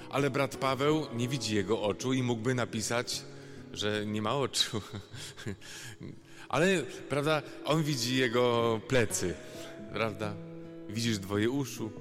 Ale 0.09 0.29
brat 0.29 0.55
Paweł 0.55 1.05
nie 1.15 1.27
widzi 1.27 1.55
jego 1.55 1.81
oczu 1.81 2.13
i 2.13 2.23
mógłby 2.23 2.55
napisać, 2.55 3.21
że 3.73 4.05
nie 4.05 4.21
ma 4.21 4.35
oczu. 4.35 4.81
Ale, 6.49 6.83
prawda, 7.09 7.41
on 7.65 7.83
widzi 7.83 8.17
jego 8.17 8.79
plecy, 8.87 9.33
prawda? 9.93 10.33
Widzisz 10.89 11.17
dwoje 11.19 11.49
uszu. 11.49 11.91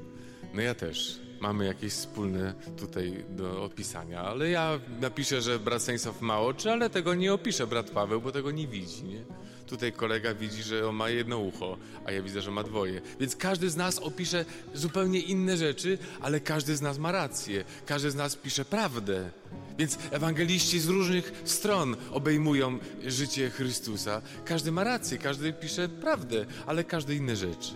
No 0.54 0.62
ja 0.62 0.74
też. 0.74 1.20
Mamy 1.40 1.66
jakieś 1.66 1.92
wspólne 1.92 2.54
tutaj 2.76 3.24
do 3.30 3.64
opisania, 3.64 4.20
ale 4.22 4.50
ja 4.50 4.80
napiszę, 5.00 5.42
że 5.42 5.58
brat 5.58 5.82
Stanisław 5.82 6.20
ma 6.20 6.40
oczy, 6.40 6.72
ale 6.72 6.90
tego 6.90 7.14
nie 7.14 7.32
opisze 7.32 7.66
brat 7.66 7.90
Paweł, 7.90 8.20
bo 8.20 8.32
tego 8.32 8.50
nie 8.50 8.68
widzi, 8.68 9.04
nie? 9.04 9.24
Tutaj 9.68 9.92
kolega 9.92 10.34
widzi, 10.34 10.62
że 10.62 10.88
on 10.88 10.96
ma 10.96 11.10
jedno 11.10 11.38
ucho, 11.38 11.76
a 12.04 12.12
ja 12.12 12.22
widzę, 12.22 12.42
że 12.42 12.50
ma 12.50 12.62
dwoje. 12.62 13.00
Więc 13.20 13.36
każdy 13.36 13.70
z 13.70 13.76
nas 13.76 13.98
opisze 13.98 14.44
zupełnie 14.74 15.20
inne 15.20 15.56
rzeczy, 15.56 15.98
ale 16.20 16.40
każdy 16.40 16.76
z 16.76 16.80
nas 16.80 16.98
ma 16.98 17.12
rację. 17.12 17.64
Każdy 17.86 18.10
z 18.10 18.14
nas 18.14 18.36
pisze 18.36 18.64
prawdę. 18.64 19.30
Więc 19.78 19.98
ewangeliści 20.10 20.80
z 20.80 20.88
różnych 20.88 21.32
stron 21.44 21.96
obejmują 22.10 22.78
życie 23.06 23.50
Chrystusa. 23.50 24.22
Każdy 24.44 24.72
ma 24.72 24.84
rację, 24.84 25.18
każdy 25.18 25.52
pisze 25.52 25.88
prawdę, 25.88 26.46
ale 26.66 26.84
każdy 26.84 27.14
inne 27.14 27.36
rzeczy. 27.36 27.72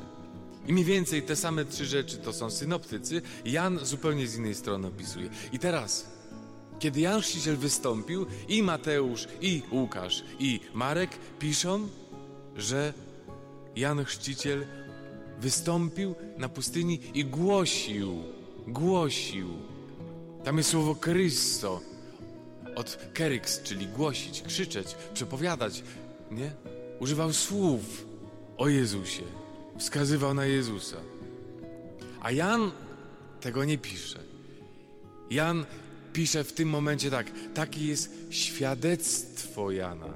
I 0.67 0.73
mniej 0.73 0.85
więcej 0.85 1.23
te 1.23 1.37
same 1.37 1.65
trzy 1.65 1.87
rzeczy 1.87 2.17
to 2.17 2.33
są 2.33 2.51
synoptycy. 2.51 3.23
Jan 3.45 3.79
zupełnie 3.83 4.27
z 4.27 4.37
innej 4.37 4.55
strony 4.55 4.89
opisuje. 4.89 5.29
I 5.53 5.59
teraz 5.59 6.12
kiedy 6.83 7.01
Jan 7.01 7.21
Chrzciciel 7.21 7.57
wystąpił, 7.57 8.27
i 8.49 8.63
Mateusz, 8.63 9.29
i 9.41 9.63
Łukasz, 9.73 10.25
i 10.39 10.61
Marek 10.75 11.11
piszą, 11.39 11.89
że 12.57 12.93
Jan 13.77 14.05
Chrzciciel 14.05 14.67
wystąpił 15.39 16.15
na 16.39 16.49
pustyni 16.49 17.01
i 17.15 17.25
głosił, 17.25 18.23
głosił. 18.67 19.49
Tam 20.45 20.59
jest 20.59 20.71
słowo 20.71 20.95
Krysto, 20.95 21.81
od 22.77 22.99
keryks, 23.15 23.63
czyli 23.63 23.87
głosić, 23.87 24.43
krzyczeć, 24.43 24.97
przepowiadać, 25.15 25.83
nie? 26.31 26.53
Używał 27.01 27.33
słów 27.33 28.07
o 28.57 28.69
Jezusie, 28.69 29.23
wskazywał 29.79 30.35
na 30.35 30.45
Jezusa. 30.45 30.97
A 32.21 32.31
Jan 32.31 32.71
tego 33.41 33.65
nie 33.65 33.79
pisze. 33.79 34.19
Jan 35.31 35.65
pisze 36.13 36.45
w 36.45 36.53
tym 36.53 36.69
momencie 36.69 37.11
tak, 37.11 37.27
takie 37.55 37.87
jest 37.87 38.15
świadectwo 38.31 39.71
Jana. 39.71 40.15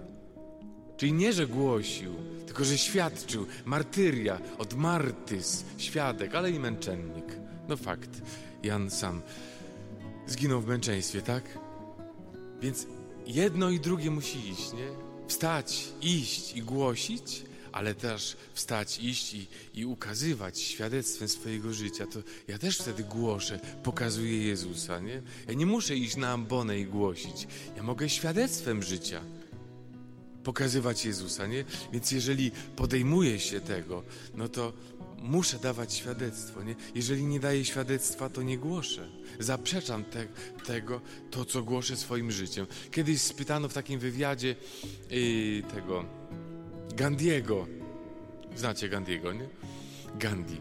Czyli 0.97 1.13
nie, 1.13 1.33
że 1.33 1.47
głosił, 1.47 2.15
tylko 2.47 2.65
że 2.65 2.79
świadczył. 2.79 3.47
Martyria, 3.65 4.41
od 4.59 4.75
martys, 4.75 5.65
świadek, 5.79 6.35
ale 6.35 6.51
i 6.51 6.59
męczennik. 6.59 7.25
No 7.69 7.77
fakt, 7.77 8.11
Jan 8.63 8.91
sam 8.91 9.23
zginął 10.27 10.61
w 10.61 10.67
męczeństwie, 10.67 11.23
tak? 11.23 11.59
Więc 12.61 12.87
jedno 13.27 13.71
i 13.71 13.81
drugie 13.81 14.11
musi 14.11 14.49
iść, 14.49 14.73
nie? 14.73 14.89
Wstać, 15.29 15.89
iść 16.03 16.57
i 16.57 16.63
głosić, 16.63 17.43
ale 17.77 17.95
też 17.95 18.37
wstać, 18.55 18.99
iść 18.99 19.35
i, 19.35 19.47
i 19.75 19.87
ukazywać 19.87 20.61
świadectwem 20.61 21.29
swojego 21.29 21.73
życia, 21.73 22.07
to 22.07 22.19
ja 22.49 22.59
też 22.59 22.79
wtedy 22.79 23.05
głoszę, 23.05 23.61
pokazuję 23.83 24.47
Jezusa, 24.47 25.01
nie? 25.01 25.23
Ja 25.49 25.55
nie 25.55 25.67
muszę 25.67 25.97
iść 25.97 26.17
na 26.17 26.31
ambonę 26.31 26.79
i 26.79 26.87
głosić. 26.87 27.47
Ja 27.77 27.83
mogę 27.83 28.09
świadectwem 28.09 28.83
życia 28.83 29.21
pokazywać 30.45 31.05
Jezusa, 31.05 31.47
nie? 31.47 31.65
Więc 31.93 32.11
jeżeli 32.11 32.51
podejmuję 32.77 33.41
się 33.41 33.61
tego, 33.61 34.03
no 34.35 34.49
to 34.49 34.73
muszę 35.19 35.59
dawać 35.59 35.95
świadectwo, 35.95 36.63
nie? 36.63 36.75
Jeżeli 36.95 37.25
nie 37.25 37.41
daję 37.41 37.65
świadectwa, 37.65 38.29
to 38.29 38.43
nie 38.43 38.59
głoszę. 38.59 39.09
Zaprzeczam 39.41 40.05
te, 40.05 40.27
tego, 40.67 41.01
to 41.31 41.45
co 41.45 41.63
głoszę 41.63 41.97
swoim 41.97 42.31
życiem. 42.31 42.67
Kiedyś 42.91 43.21
spytano 43.21 43.69
w 43.69 43.75
takim 43.75 44.01
wywiadzie 44.01 44.57
yy, 45.11 45.63
tego 45.63 46.16
Gandiego. 46.97 47.67
Znacie 48.57 48.89
Gandiego, 48.89 49.33
nie? 49.33 49.49
Gandhi. 50.19 50.61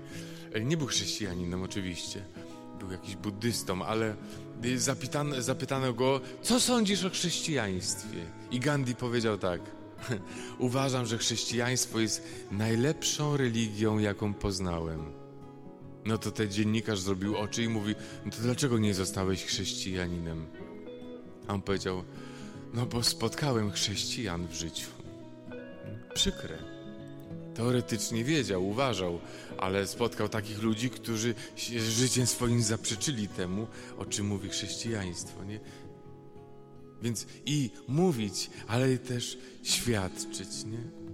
Nie 0.61 0.77
był 0.77 0.87
chrześcijaninem 0.87 1.63
oczywiście. 1.63 2.21
Był 2.79 2.91
jakiś 2.91 3.15
buddystą, 3.15 3.85
ale 3.85 4.15
zapytano, 4.75 5.41
zapytano 5.41 5.93
go, 5.93 6.21
co 6.41 6.59
sądzisz 6.59 7.05
o 7.05 7.09
chrześcijaństwie? 7.09 8.25
I 8.51 8.59
Gandhi 8.59 8.95
powiedział 8.95 9.37
tak. 9.37 9.61
Uważam, 10.59 11.05
że 11.05 11.17
chrześcijaństwo 11.17 11.99
jest 11.99 12.27
najlepszą 12.51 13.37
religią, 13.37 13.99
jaką 13.99 14.33
poznałem. 14.33 15.11
No 16.05 16.17
to 16.17 16.31
ten 16.31 16.51
dziennikarz 16.51 16.99
zrobił 16.99 17.37
oczy 17.37 17.63
i 17.63 17.69
mówi: 17.69 17.95
No 18.25 18.31
to 18.31 18.37
dlaczego 18.41 18.77
nie 18.77 18.93
zostałeś 18.93 19.45
chrześcijaninem? 19.45 20.45
A 21.47 21.53
on 21.53 21.61
powiedział: 21.61 22.03
No 22.73 22.85
bo 22.85 23.03
spotkałem 23.03 23.71
chrześcijan 23.71 24.47
w 24.47 24.53
życiu. 24.53 24.94
Przykre. 26.15 26.57
Teoretycznie 27.55 28.23
wiedział, 28.23 28.67
uważał, 28.67 29.19
ale 29.57 29.87
spotkał 29.87 30.29
takich 30.29 30.63
ludzi, 30.63 30.89
którzy 30.89 31.35
życiem 31.89 32.27
swoim 32.27 32.63
zaprzeczyli 32.63 33.27
temu, 33.27 33.67
o 33.97 34.05
czym 34.05 34.27
mówi 34.27 34.49
chrześcijaństwo. 34.49 35.43
Nie? 35.43 35.59
Więc 37.01 37.25
i 37.45 37.69
mówić, 37.87 38.49
ale 38.67 38.97
też 38.97 39.37
świadczyć, 39.63 40.63
nie? 40.65 41.05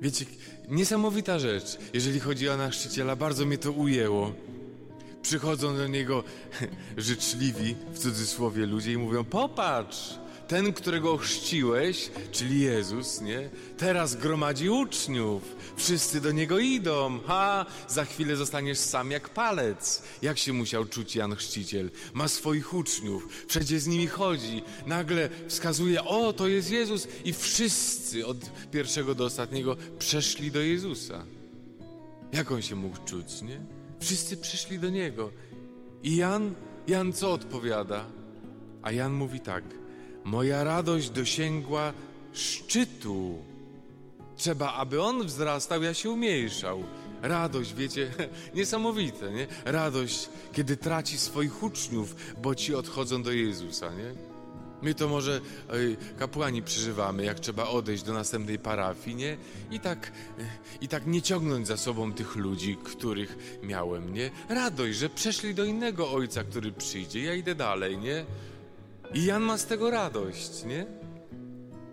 Wiecie, 0.00 0.26
niesamowita 0.68 1.38
rzecz, 1.38 1.78
jeżeli 1.94 2.20
chodzi 2.20 2.48
o 2.48 2.68
chrzciciela, 2.70 3.16
bardzo 3.16 3.46
mnie 3.46 3.58
to 3.58 3.72
ujęło. 3.72 4.32
Przychodzą 5.22 5.76
do 5.76 5.88
niego 5.88 6.24
życzliwi, 6.96 7.76
w 7.92 7.98
cudzysłowie 7.98 8.66
ludzie 8.66 8.92
i 8.92 8.98
mówią, 8.98 9.24
popatrz, 9.24 10.14
ten, 10.48 10.72
którego 10.72 11.16
chrzciłeś, 11.16 12.10
czyli 12.32 12.60
Jezus, 12.60 13.20
nie? 13.20 13.50
Teraz 13.78 14.16
gromadzi 14.16 14.70
uczniów. 14.70 15.56
Wszyscy 15.76 16.20
do 16.20 16.32
niego 16.32 16.58
idą. 16.58 17.20
Ha, 17.26 17.66
za 17.88 18.04
chwilę 18.04 18.36
zostaniesz 18.36 18.78
sam 18.78 19.10
jak 19.10 19.28
palec. 19.28 20.02
Jak 20.22 20.38
się 20.38 20.52
musiał 20.52 20.84
czuć 20.84 21.16
Jan 21.16 21.36
Chrzciciel? 21.36 21.90
Ma 22.14 22.28
swoich 22.28 22.74
uczniów, 22.74 23.28
wszędzie 23.48 23.80
z 23.80 23.86
nimi 23.86 24.06
chodzi. 24.06 24.62
Nagle 24.86 25.28
wskazuje, 25.48 26.04
o, 26.04 26.32
to 26.32 26.48
jest 26.48 26.70
Jezus 26.70 27.08
i 27.24 27.32
wszyscy 27.32 28.26
od 28.26 28.36
pierwszego 28.70 29.14
do 29.14 29.24
ostatniego 29.24 29.76
przeszli 29.98 30.50
do 30.50 30.60
Jezusa. 30.60 31.24
Jak 32.32 32.52
on 32.52 32.62
się 32.62 32.76
mógł 32.76 32.96
czuć, 33.04 33.42
nie? 33.42 33.60
Wszyscy 34.00 34.36
przyszli 34.36 34.78
do 34.78 34.90
niego. 34.90 35.30
I 36.02 36.16
Jan, 36.16 36.54
Jan 36.86 37.12
co 37.12 37.32
odpowiada? 37.32 38.06
A 38.82 38.92
Jan 38.92 39.12
mówi 39.12 39.40
tak– 39.40 39.64
Moja 40.24 40.64
radość 40.64 41.10
dosięgła 41.10 41.92
szczytu. 42.32 43.38
Trzeba, 44.36 44.72
aby 44.72 45.02
on 45.02 45.26
wzrastał, 45.26 45.82
ja 45.82 45.94
się 45.94 46.10
umniejszał. 46.10 46.84
Radość, 47.22 47.74
wiecie, 47.74 48.10
niesamowite, 48.54 49.32
nie? 49.32 49.46
Radość, 49.64 50.28
kiedy 50.52 50.76
traci 50.76 51.18
swoich 51.18 51.62
uczniów, 51.62 52.16
bo 52.42 52.54
ci 52.54 52.74
odchodzą 52.74 53.22
do 53.22 53.32
Jezusa, 53.32 53.90
nie? 53.94 54.32
My 54.82 54.94
to 54.94 55.08
może 55.08 55.40
kapłani 56.18 56.62
przeżywamy, 56.62 57.24
jak 57.24 57.40
trzeba 57.40 57.68
odejść 57.68 58.02
do 58.02 58.12
następnej 58.12 58.58
parafii, 58.58 59.16
nie? 59.16 59.36
I 59.70 59.80
tak, 59.80 60.12
I 60.80 60.88
tak 60.88 61.06
nie 61.06 61.22
ciągnąć 61.22 61.66
za 61.66 61.76
sobą 61.76 62.12
tych 62.12 62.36
ludzi, 62.36 62.76
których 62.84 63.58
miałem, 63.62 64.14
nie? 64.14 64.30
Radość, 64.48 64.98
że 64.98 65.08
przeszli 65.08 65.54
do 65.54 65.64
innego 65.64 66.12
ojca, 66.12 66.44
który 66.44 66.72
przyjdzie. 66.72 67.22
Ja 67.22 67.34
idę 67.34 67.54
dalej, 67.54 67.98
nie? 67.98 68.24
I 69.14 69.24
Jan 69.24 69.42
ma 69.42 69.58
z 69.58 69.66
tego 69.66 69.90
radość, 69.90 70.64
nie? 70.64 70.86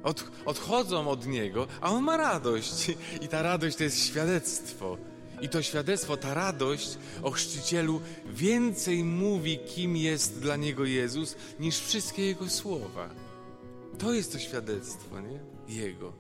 Od, 0.04 0.32
odchodzą 0.46 1.08
od 1.08 1.28
niego, 1.28 1.68
a 1.82 1.92
on 1.92 2.04
ma 2.04 2.18
radość. 2.18 2.92
I 3.22 3.28
ta 3.28 3.42
radość 3.42 3.78
to 3.78 3.84
jest 3.84 4.06
świadectwo. 4.06 4.98
I 5.42 5.50
to 5.50 5.62
świadectwo, 5.62 6.18
ta 6.18 6.34
radość 6.34 6.98
o 7.24 7.32
chrzcicielu 7.32 8.02
więcej 8.26 9.04
mówi, 9.04 9.60
kim 9.60 9.98
jest 9.98 10.40
dla 10.40 10.56
niego 10.56 10.86
Jezus, 10.86 11.36
niż 11.60 11.80
wszystkie 11.80 12.26
jego 12.26 12.50
słowa. 12.50 13.10
To 13.98 14.14
jest 14.14 14.32
to 14.32 14.40
świadectwo, 14.40 15.20
nie? 15.20 15.40
Jego. 15.76 16.14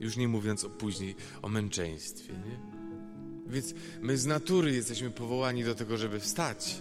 Już 0.00 0.16
nie 0.16 0.28
mówiąc 0.28 0.64
o 0.64 0.70
później 0.70 1.16
o 1.42 1.48
męczeństwie, 1.48 2.32
nie? 2.32 2.60
Więc 3.46 3.74
my 4.00 4.18
z 4.18 4.26
natury 4.26 4.74
jesteśmy 4.74 5.10
powołani 5.10 5.64
do 5.64 5.74
tego, 5.74 5.96
żeby 5.96 6.20
wstać 6.20 6.74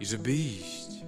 i 0.00 0.06
żeby 0.06 0.32
iść. 0.32 1.01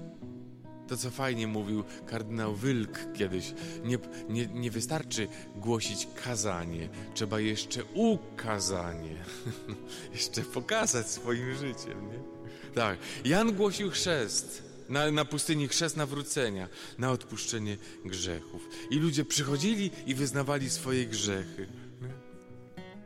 To, 0.89 0.97
co 0.97 1.11
fajnie 1.11 1.47
mówił 1.47 1.85
kardynał 2.07 2.57
Wilk 2.57 2.99
kiedyś, 3.15 3.55
nie, 3.85 3.99
nie, 4.29 4.47
nie 4.47 4.71
wystarczy 4.71 5.29
głosić 5.57 6.09
kazanie, 6.25 6.89
trzeba 7.15 7.41
jeszcze 7.41 7.85
ukazanie, 7.85 9.17
jeszcze 10.15 10.43
pokazać 10.43 11.11
swoim 11.11 11.55
życiem, 11.55 12.09
nie? 12.09 12.19
Tak, 12.75 12.99
Jan 13.25 13.53
głosił 13.53 13.91
chrzest, 13.91 14.63
na, 14.89 15.11
na 15.11 15.25
pustyni 15.25 15.69
chrzest 15.69 15.97
nawrócenia, 15.97 16.69
na 16.99 17.11
odpuszczenie 17.11 17.77
grzechów. 18.05 18.69
I 18.91 18.99
ludzie 18.99 19.25
przychodzili 19.25 19.91
i 20.07 20.15
wyznawali 20.15 20.71
swoje 20.71 21.07
grzechy. 21.07 21.67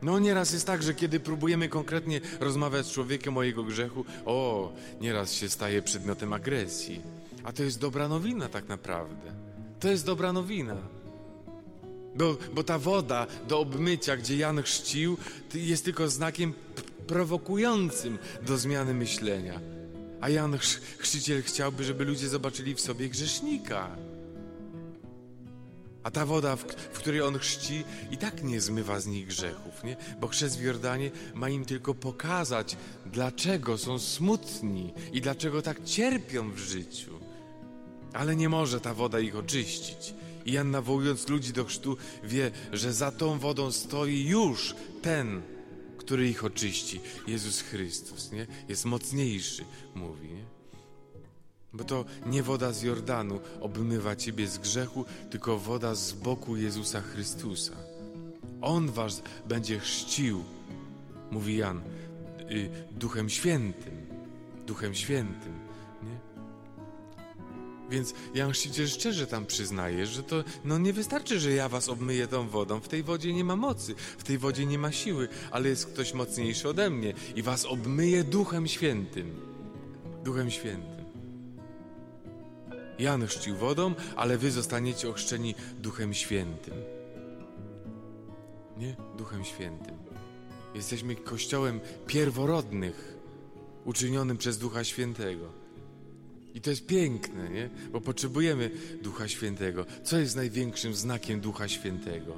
No 0.01 0.19
nieraz 0.19 0.53
jest 0.53 0.67
tak, 0.67 0.83
że 0.83 0.93
kiedy 0.93 1.19
próbujemy 1.19 1.69
konkretnie 1.69 2.21
rozmawiać 2.39 2.85
z 2.85 2.91
człowiekiem 2.91 3.37
o 3.37 3.43
jego 3.43 3.63
grzechu, 3.63 4.05
o, 4.25 4.73
nieraz 5.01 5.33
się 5.33 5.49
staje 5.49 5.81
przedmiotem 5.81 6.33
agresji. 6.33 7.01
A 7.49 7.53
to 7.53 7.63
jest 7.63 7.79
dobra 7.79 8.07
nowina 8.07 8.49
tak 8.49 8.67
naprawdę. 8.67 9.33
To 9.79 9.87
jest 9.87 10.05
dobra 10.05 10.33
nowina. 10.33 10.77
Bo, 12.15 12.37
bo 12.53 12.63
ta 12.63 12.79
woda 12.79 13.27
do 13.47 13.59
obmycia, 13.59 14.17
gdzie 14.17 14.37
Jan 14.37 14.61
chrzcił, 14.61 15.17
jest 15.53 15.85
tylko 15.85 16.09
znakiem 16.09 16.53
prowokującym 17.07 18.17
do 18.41 18.57
zmiany 18.57 18.93
myślenia. 18.93 19.59
A 20.21 20.29
Jan 20.29 20.57
chrzciciel 20.97 21.43
chciałby, 21.43 21.83
żeby 21.83 22.05
ludzie 22.05 22.29
zobaczyli 22.29 22.75
w 22.75 22.81
sobie 22.81 23.09
grzesznika. 23.09 23.95
A 26.03 26.11
ta 26.11 26.25
woda, 26.25 26.55
w, 26.55 26.63
w, 26.63 26.99
której 26.99 27.21
on 27.21 27.39
chrzci, 27.39 27.83
i 28.11 28.17
tak 28.17 28.43
nie 28.43 28.61
zmywa 28.61 28.99
z 28.99 29.07
nich 29.07 29.27
grzechów, 29.27 29.83
nie? 29.83 29.97
Bo 30.21 30.27
chrzest 30.27 30.59
w 30.59 30.61
Jordanie 30.61 31.11
ma 31.33 31.49
im 31.49 31.65
tylko 31.65 31.93
pokazać, 31.93 32.77
dlaczego 33.05 33.77
są 33.77 33.99
smutni 33.99 34.93
i 35.13 35.21
dlaczego 35.21 35.61
tak 35.61 35.83
cierpią 35.83 36.51
w 36.51 36.57
życiu. 36.57 37.18
Ale 38.13 38.35
nie 38.35 38.49
może 38.49 38.81
ta 38.81 38.93
woda 38.93 39.19
ich 39.19 39.35
oczyścić. 39.35 40.13
I 40.45 40.51
Jan 40.51 40.71
nawołując 40.71 41.29
ludzi 41.29 41.53
do 41.53 41.65
chrztu 41.65 41.97
wie, 42.23 42.51
że 42.73 42.93
za 42.93 43.11
tą 43.11 43.39
wodą 43.39 43.71
stoi 43.71 44.25
już 44.25 44.75
ten, 45.01 45.41
który 45.97 46.29
ich 46.29 46.43
oczyści. 46.43 47.01
Jezus 47.27 47.61
Chrystus, 47.61 48.31
nie? 48.31 48.47
Jest 48.69 48.85
mocniejszy, 48.85 49.65
mówi, 49.95 50.27
nie? 50.27 50.43
Bo 51.73 51.83
to 51.83 52.05
nie 52.25 52.43
woda 52.43 52.73
z 52.73 52.81
Jordanu 52.81 53.39
obmywa 53.61 54.15
ciebie 54.15 54.47
z 54.47 54.57
grzechu, 54.57 55.05
tylko 55.29 55.59
woda 55.59 55.95
z 55.95 56.13
boku 56.13 56.57
Jezusa 56.57 57.01
Chrystusa. 57.01 57.73
On 58.61 58.91
was 58.91 59.21
będzie 59.47 59.79
chrzcił, 59.79 60.43
mówi 61.31 61.57
Jan, 61.57 61.81
y, 62.51 62.69
Duchem 62.91 63.29
Świętym. 63.29 63.93
Duchem 64.67 64.95
Świętym. 64.95 65.68
Więc 67.89 68.13
Jan 68.33 68.51
Chrzciciel 68.51 68.87
szczerze 68.87 69.27
tam 69.27 69.45
przyznaje, 69.45 70.07
że 70.07 70.23
to 70.23 70.43
no 70.65 70.77
nie 70.77 70.93
wystarczy, 70.93 71.39
że 71.39 71.51
ja 71.51 71.69
was 71.69 71.89
obmyję 71.89 72.27
tą 72.27 72.47
wodą. 72.47 72.79
W 72.79 72.87
tej 72.87 73.03
wodzie 73.03 73.33
nie 73.33 73.43
ma 73.43 73.55
mocy, 73.55 73.95
w 74.17 74.23
tej 74.23 74.37
wodzie 74.37 74.65
nie 74.65 74.79
ma 74.79 74.91
siły, 74.91 75.27
ale 75.51 75.69
jest 75.69 75.85
ktoś 75.85 76.13
mocniejszy 76.13 76.69
ode 76.69 76.89
mnie 76.89 77.13
i 77.35 77.41
was 77.41 77.65
obmyje 77.65 78.23
Duchem 78.23 78.67
Świętym. 78.67 79.35
Duchem 80.23 80.51
Świętym. 80.51 81.05
Jan 82.99 83.27
chrzcił 83.27 83.55
wodą, 83.55 83.93
ale 84.15 84.37
wy 84.37 84.51
zostaniecie 84.51 85.09
ochrzczeni 85.09 85.55
Duchem 85.79 86.13
Świętym. 86.13 86.73
Nie? 88.77 88.95
Duchem 89.17 89.43
Świętym. 89.43 89.97
Jesteśmy 90.75 91.15
kościołem 91.15 91.79
pierworodnych, 92.07 93.17
uczynionym 93.85 94.37
przez 94.37 94.57
Ducha 94.57 94.83
Świętego. 94.83 95.68
I 96.59 96.61
to 96.61 96.69
jest 96.69 96.85
piękne, 96.85 97.49
nie? 97.49 97.69
Bo 97.91 98.01
potrzebujemy 98.01 98.71
Ducha 99.01 99.27
Świętego. 99.27 99.85
Co 100.03 100.17
jest 100.17 100.35
największym 100.35 100.93
znakiem 100.93 101.41
Ducha 101.41 101.67
Świętego? 101.67 102.37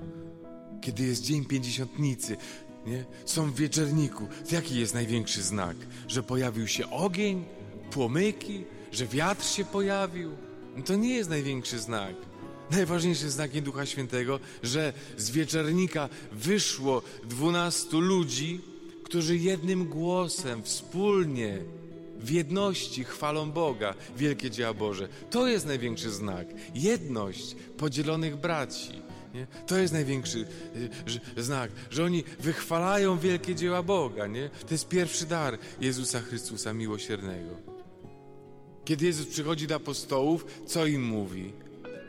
Kiedy 0.81 1.03
jest 1.03 1.23
Dzień 1.23 1.45
Pięćdziesiątnicy, 1.45 2.37
nie? 2.85 3.05
Są 3.25 3.51
w 3.51 3.55
wieczerniku. 3.55 4.27
To 4.49 4.55
jaki 4.55 4.79
jest 4.79 4.93
największy 4.93 5.41
znak? 5.41 5.77
Że 6.07 6.23
pojawił 6.23 6.67
się 6.67 6.89
ogień, 6.89 7.45
płomyki, 7.91 8.63
że 8.91 9.07
wiatr 9.07 9.45
się 9.45 9.65
pojawił? 9.65 10.31
No 10.77 10.83
to 10.83 10.95
nie 10.95 11.15
jest 11.15 11.29
największy 11.29 11.79
znak. 11.79 12.15
najważniejsze 12.71 13.29
znaki 13.29 13.61
Ducha 13.61 13.85
Świętego, 13.85 14.39
że 14.63 14.93
z 15.17 15.31
wieczernika 15.31 16.09
wyszło 16.31 17.01
dwunastu 17.23 17.99
ludzi, 17.99 18.61
którzy 19.03 19.37
jednym 19.37 19.85
głosem, 19.85 20.63
wspólnie, 20.63 21.59
w 22.23 22.29
jedności 22.29 23.03
chwalą 23.03 23.51
Boga, 23.51 23.93
wielkie 24.17 24.51
dzieła 24.51 24.73
Boże. 24.73 25.07
To 25.29 25.47
jest 25.47 25.65
największy 25.65 26.11
znak. 26.11 26.47
Jedność 26.75 27.55
podzielonych 27.77 28.35
braci. 28.37 29.01
Nie? 29.33 29.47
To 29.67 29.77
jest 29.77 29.93
największy 29.93 30.45
y, 31.37 31.43
znak, 31.43 31.71
że 31.89 32.03
oni 32.03 32.23
wychwalają 32.39 33.17
wielkie 33.17 33.55
dzieła 33.55 33.83
Boga. 33.83 34.27
Nie? 34.27 34.49
To 34.67 34.73
jest 34.73 34.87
pierwszy 34.87 35.25
dar 35.25 35.57
Jezusa 35.81 36.21
Chrystusa 36.21 36.73
miłosiernego. 36.73 37.55
Kiedy 38.85 39.05
Jezus 39.05 39.27
przychodzi 39.27 39.67
do 39.67 39.75
apostołów, 39.75 40.45
co 40.65 40.85
im 40.85 41.03
mówi? 41.03 41.53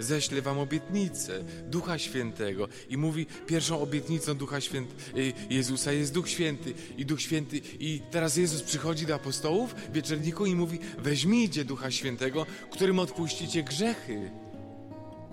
Ześlę 0.02 0.42
wam 0.42 0.58
obietnicę 0.58 1.44
Ducha 1.66 1.98
Świętego. 1.98 2.68
I 2.88 2.96
mówi, 2.96 3.26
pierwszą 3.46 3.82
obietnicą 3.82 4.34
Ducha 4.34 4.60
Święty, 4.60 4.94
y, 5.18 5.32
Jezusa 5.50 5.92
jest 5.92 6.14
Duch 6.14 6.28
Święty. 6.28 6.74
I 6.96 7.06
Duch 7.06 7.20
Święty, 7.20 7.60
i 7.80 8.00
teraz 8.10 8.36
Jezus 8.36 8.62
przychodzi 8.62 9.06
do 9.06 9.14
apostołów 9.14 9.74
w 9.74 9.92
wieczerniku 9.92 10.46
i 10.46 10.54
mówi, 10.54 10.78
weźmijcie 10.98 11.64
Ducha 11.64 11.90
Świętego, 11.90 12.46
którym 12.70 12.98
odpuścicie 12.98 13.62
grzechy. 13.62 14.30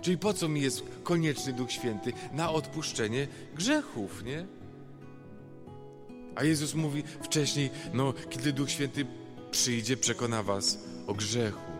Czyli 0.01 0.17
po 0.17 0.33
co 0.33 0.49
mi 0.49 0.61
jest 0.61 0.83
konieczny 1.03 1.53
Duch 1.53 1.71
Święty? 1.71 2.13
Na 2.33 2.51
odpuszczenie 2.51 3.27
grzechów, 3.55 4.23
nie? 4.23 4.45
A 6.35 6.43
Jezus 6.43 6.73
mówi 6.73 7.03
wcześniej, 7.21 7.69
no, 7.93 8.13
kiedy 8.29 8.53
Duch 8.53 8.71
Święty 8.71 9.05
przyjdzie, 9.51 9.97
przekona 9.97 10.43
was 10.43 10.79
o 11.07 11.13
grzechu. 11.13 11.78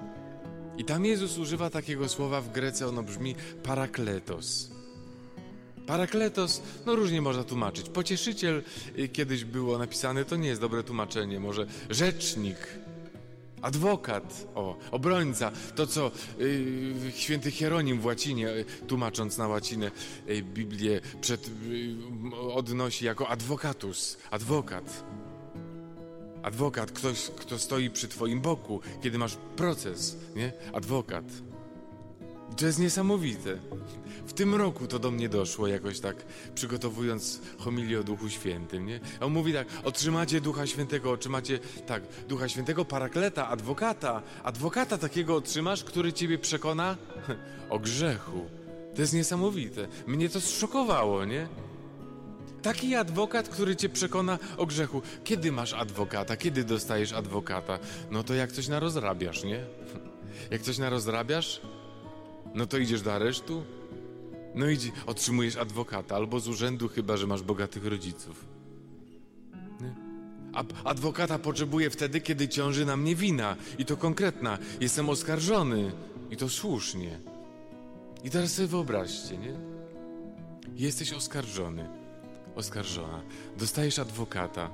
I 0.79 0.85
tam 0.85 1.05
Jezus 1.05 1.37
używa 1.37 1.69
takiego 1.69 2.09
słowa 2.09 2.41
w 2.41 2.51
Grece, 2.51 2.87
ono 2.87 3.03
brzmi 3.03 3.35
parakletos. 3.63 4.71
Parakletos, 5.87 6.61
no 6.85 6.95
różnie 6.95 7.21
można 7.21 7.43
tłumaczyć. 7.43 7.89
Pocieszyciel 7.89 8.63
y, 8.99 9.09
kiedyś 9.09 9.45
było 9.45 9.77
napisane, 9.77 10.25
to 10.25 10.35
nie 10.35 10.47
jest 10.47 10.61
dobre 10.61 10.83
tłumaczenie. 10.83 11.39
Może 11.39 11.67
rzecznik, 11.89 12.57
adwokat, 13.61 14.47
o, 14.55 14.77
obrońca. 14.91 15.51
To, 15.75 15.87
co 15.87 16.11
y, 16.39 17.11
święty 17.15 17.51
Hieronim 17.51 17.99
w 18.01 18.05
łacinie, 18.05 18.49
y, 18.49 18.65
tłumacząc 18.87 19.37
na 19.37 19.47
łacinę 19.47 19.91
Biblię, 20.43 21.01
przed, 21.21 21.51
odnosi 22.53 23.05
jako 23.05 23.27
advocatus, 23.29 24.17
adwokat. 24.31 25.03
Adwokat, 26.43 26.91
ktoś, 26.91 27.31
kto 27.37 27.59
stoi 27.59 27.89
przy 27.89 28.07
twoim 28.07 28.41
boku, 28.41 28.81
kiedy 29.01 29.17
masz 29.17 29.37
proces, 29.55 30.17
nie? 30.35 30.53
Adwokat. 30.73 31.25
To 32.57 32.65
jest 32.65 32.79
niesamowite. 32.79 33.57
W 34.27 34.33
tym 34.33 34.55
roku 34.55 34.87
to 34.87 34.99
do 34.99 35.11
mnie 35.11 35.29
doszło 35.29 35.67
jakoś 35.67 35.99
tak, 35.99 36.15
przygotowując 36.55 37.41
homilię 37.59 37.99
o 37.99 38.03
Duchu 38.03 38.29
Świętym, 38.29 38.85
nie? 38.85 38.99
A 39.19 39.25
on 39.25 39.31
mówi 39.33 39.53
tak, 39.53 39.67
otrzymacie 39.83 40.41
Ducha 40.41 40.67
Świętego, 40.67 41.11
otrzymacie, 41.11 41.59
tak, 41.87 42.03
Ducha 42.27 42.49
Świętego, 42.49 42.85
parakleta, 42.85 43.47
adwokata. 43.47 44.21
Adwokata 44.43 44.97
takiego 44.97 45.35
otrzymasz, 45.35 45.83
który 45.83 46.13
ciebie 46.13 46.37
przekona 46.37 46.97
o 47.69 47.79
grzechu. 47.79 48.45
To 48.95 49.01
jest 49.01 49.13
niesamowite. 49.13 49.87
Mnie 50.07 50.29
to 50.29 50.41
zszokowało, 50.41 51.25
nie? 51.25 51.47
Taki 52.61 52.95
adwokat, 52.95 53.49
który 53.49 53.75
cię 53.75 53.89
przekona 53.89 54.39
o 54.57 54.65
grzechu. 54.65 55.01
Kiedy 55.23 55.51
masz 55.51 55.73
adwokata? 55.73 56.37
Kiedy 56.37 56.63
dostajesz 56.63 57.13
adwokata? 57.13 57.79
No 58.11 58.23
to 58.23 58.33
jak 58.33 58.51
coś 58.51 58.67
narozrabiasz, 58.67 59.43
nie? 59.43 59.65
Jak 60.51 60.61
coś 60.61 60.77
narozrabiasz, 60.77 61.61
no 62.55 62.65
to 62.65 62.77
idziesz 62.77 63.01
do 63.01 63.13
aresztu, 63.13 63.63
no 64.55 64.69
i 64.69 64.77
otrzymujesz 65.05 65.55
adwokata, 65.57 66.15
albo 66.15 66.39
z 66.39 66.47
urzędu, 66.47 66.87
chyba 66.89 67.17
że 67.17 67.27
masz 67.27 67.41
bogatych 67.41 67.85
rodziców. 67.85 68.45
Nie? 69.81 69.95
A 70.53 70.63
adwokata 70.83 71.39
potrzebuję 71.39 71.89
wtedy, 71.89 72.21
kiedy 72.21 72.47
ciąży 72.47 72.85
na 72.85 72.97
mnie 72.97 73.15
wina. 73.15 73.55
I 73.77 73.85
to 73.85 73.97
konkretna. 73.97 74.57
Jestem 74.81 75.09
oskarżony. 75.09 75.91
I 76.31 76.37
to 76.37 76.49
słusznie. 76.49 77.19
I 78.23 78.29
teraz 78.29 78.53
sobie 78.53 78.67
wyobraźcie, 78.67 79.37
nie? 79.37 79.53
Jesteś 80.75 81.13
oskarżony 81.13 81.98
oskarżona. 82.59 83.21
Dostajesz 83.57 83.99
adwokata. 83.99 84.71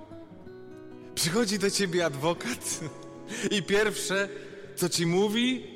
Przychodzi 1.15 1.59
do 1.59 1.71
ciebie 1.71 2.05
adwokat 2.05 2.79
i 3.51 3.63
pierwsze, 3.63 4.29
co 4.75 4.89
ci 4.89 5.05
mówi, 5.05 5.67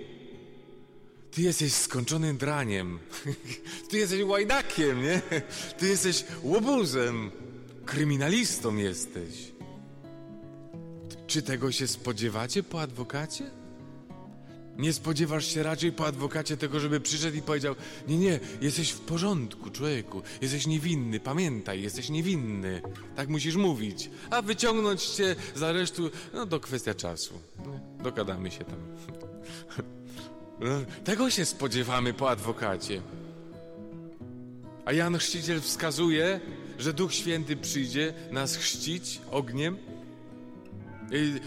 ty 1.32 1.42
jesteś 1.42 1.74
skończonym 1.74 2.38
draniem. 2.38 3.00
Ty 3.90 3.98
jesteś 3.98 4.24
łajdakiem, 4.24 5.04
nie? 5.04 5.22
Ty 5.78 5.88
jesteś 5.88 6.26
łobuzem. 6.44 7.32
Kryminalistą 7.86 8.76
jesteś. 8.76 9.52
Czy 11.28 11.42
tego 11.42 11.72
się 11.72 11.88
spodziewacie 11.88 12.64
po 12.64 12.82
adwokacie? 12.82 13.59
Nie 14.80 14.94
spodziewasz 14.94 15.46
się 15.46 15.64
raczej 15.64 15.92
po 15.92 16.06
adwokacie 16.08 16.58
tego, 16.58 16.80
żeby 16.80 17.00
przyszedł 17.00 17.38
i 17.38 17.42
powiedział: 17.42 17.76
Nie, 18.08 18.18
nie, 18.18 18.40
jesteś 18.62 18.92
w 18.92 19.00
porządku, 19.00 19.70
człowieku, 19.70 20.22
jesteś 20.42 20.68
niewinny, 20.68 21.20
pamiętaj, 21.20 21.82
jesteś 21.82 22.10
niewinny. 22.10 22.82
Tak 23.16 23.30
musisz 23.30 23.56
mówić. 23.56 24.10
A 24.30 24.42
wyciągnąć 24.42 25.04
cię 25.04 25.36
z 25.56 25.64
aresztu, 25.64 26.10
no 26.34 26.46
to 26.46 26.60
kwestia 26.60 26.94
czasu. 26.94 27.34
No, 27.66 27.80
dogadamy 28.04 28.52
się 28.52 28.66
tam. 28.66 28.80
No, 30.62 30.82
tego 31.04 31.30
się 31.30 31.46
spodziewamy 31.46 32.14
po 32.14 32.30
adwokacie. 32.30 33.02
A 34.86 34.94
Jan 34.94 35.18
Chrzciciel 35.18 35.62
wskazuje, 35.62 36.40
że 36.80 36.94
Duch 36.94 37.14
Święty 37.14 37.58
przyjdzie 37.58 38.14
nas 38.32 38.56
chrzcić 38.56 39.22
ogniem 39.32 39.78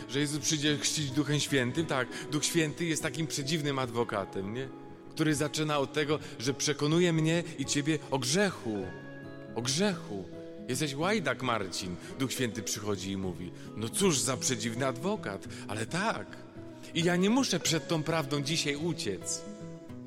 że 0.08 0.20
Jezus 0.20 0.38
przyjdzie 0.38 0.78
chrzcić 0.78 1.10
Duchem 1.10 1.40
Świętym, 1.40 1.86
tak, 1.86 2.08
Duch 2.30 2.44
Święty 2.44 2.84
jest 2.84 3.02
takim 3.02 3.26
przedziwnym 3.26 3.78
adwokatem, 3.78 4.54
nie? 4.54 4.68
Który 5.10 5.34
zaczyna 5.34 5.78
od 5.78 5.92
tego, 5.92 6.18
że 6.38 6.54
przekonuje 6.54 7.12
mnie 7.12 7.44
i 7.58 7.64
ciebie 7.64 7.98
o 8.10 8.18
grzechu. 8.18 8.86
O 9.54 9.62
grzechu. 9.62 10.24
Jesteś 10.68 10.94
łajdak, 10.94 11.42
Marcin. 11.42 11.96
Duch 12.18 12.32
Święty 12.32 12.62
przychodzi 12.62 13.10
i 13.10 13.16
mówi: 13.16 13.52
No 13.76 13.88
cóż 13.88 14.18
za 14.18 14.36
przedziwny 14.36 14.86
adwokat, 14.86 15.48
ale 15.68 15.86
tak. 15.86 16.36
I 16.94 17.04
ja 17.04 17.16
nie 17.16 17.30
muszę 17.30 17.60
przed 17.60 17.88
tą 17.88 18.02
prawdą 18.02 18.42
dzisiaj 18.42 18.76
uciec. 18.76 19.42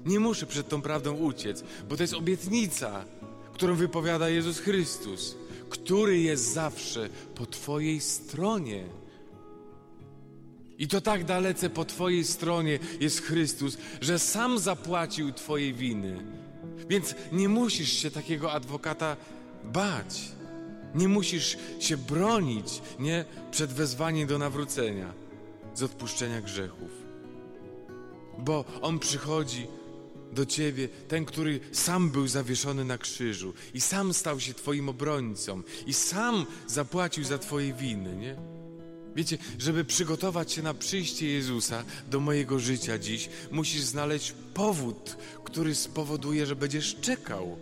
Nie 0.05 0.19
muszę 0.19 0.45
przed 0.45 0.69
tą 0.69 0.81
prawdą 0.81 1.13
uciec, 1.13 1.63
bo 1.89 1.97
to 1.97 2.03
jest 2.03 2.13
obietnica, 2.13 3.05
którą 3.53 3.75
wypowiada 3.75 4.29
Jezus 4.29 4.59
Chrystus, 4.59 5.35
który 5.69 6.19
jest 6.19 6.53
zawsze 6.53 7.09
po 7.35 7.45
Twojej 7.45 7.99
stronie. 7.99 8.83
I 10.79 10.88
to 10.88 11.01
tak 11.01 11.23
dalece 11.23 11.69
po 11.69 11.85
Twojej 11.85 12.23
stronie 12.23 12.79
jest 12.99 13.21
Chrystus, 13.21 13.77
że 14.01 14.19
sam 14.19 14.59
zapłacił 14.59 15.31
Twojej 15.31 15.73
winy. 15.73 16.25
Więc 16.89 17.15
nie 17.31 17.49
musisz 17.49 17.91
się 17.91 18.11
takiego 18.11 18.51
adwokata 18.51 19.17
bać. 19.63 20.21
Nie 20.95 21.07
musisz 21.07 21.57
się 21.79 21.97
bronić, 21.97 22.81
nie? 22.99 23.25
Przed 23.51 23.73
wezwaniem 23.73 24.27
do 24.27 24.38
nawrócenia, 24.38 25.13
z 25.73 25.83
odpuszczenia 25.83 26.41
grzechów. 26.41 26.89
Bo 28.38 28.65
On 28.81 28.99
przychodzi 28.99 29.67
do 30.31 30.45
Ciebie, 30.45 30.89
ten, 31.07 31.25
który 31.25 31.59
sam 31.71 32.09
był 32.09 32.27
zawieszony 32.27 32.85
na 32.85 32.97
krzyżu 32.97 33.53
i 33.73 33.81
sam 33.81 34.13
stał 34.13 34.39
się 34.39 34.53
Twoim 34.53 34.89
obrońcą 34.89 35.61
i 35.88 35.93
sam 35.93 36.45
zapłacił 36.67 37.23
za 37.23 37.38
Twoje 37.38 37.73
winy, 37.73 38.15
nie? 38.15 38.35
Wiecie, 39.15 39.38
żeby 39.60 39.86
przygotować 39.86 40.51
się 40.51 40.62
na 40.62 40.73
przyjście 40.73 41.28
Jezusa 41.28 41.84
do 42.10 42.19
mojego 42.19 42.60
życia 42.60 42.97
dziś, 42.97 43.30
musisz 43.51 43.82
znaleźć 43.82 44.34
powód, 44.54 45.17
który 45.43 45.75
spowoduje, 45.75 46.45
że 46.45 46.56
będziesz 46.56 46.95
czekał. 46.95 47.58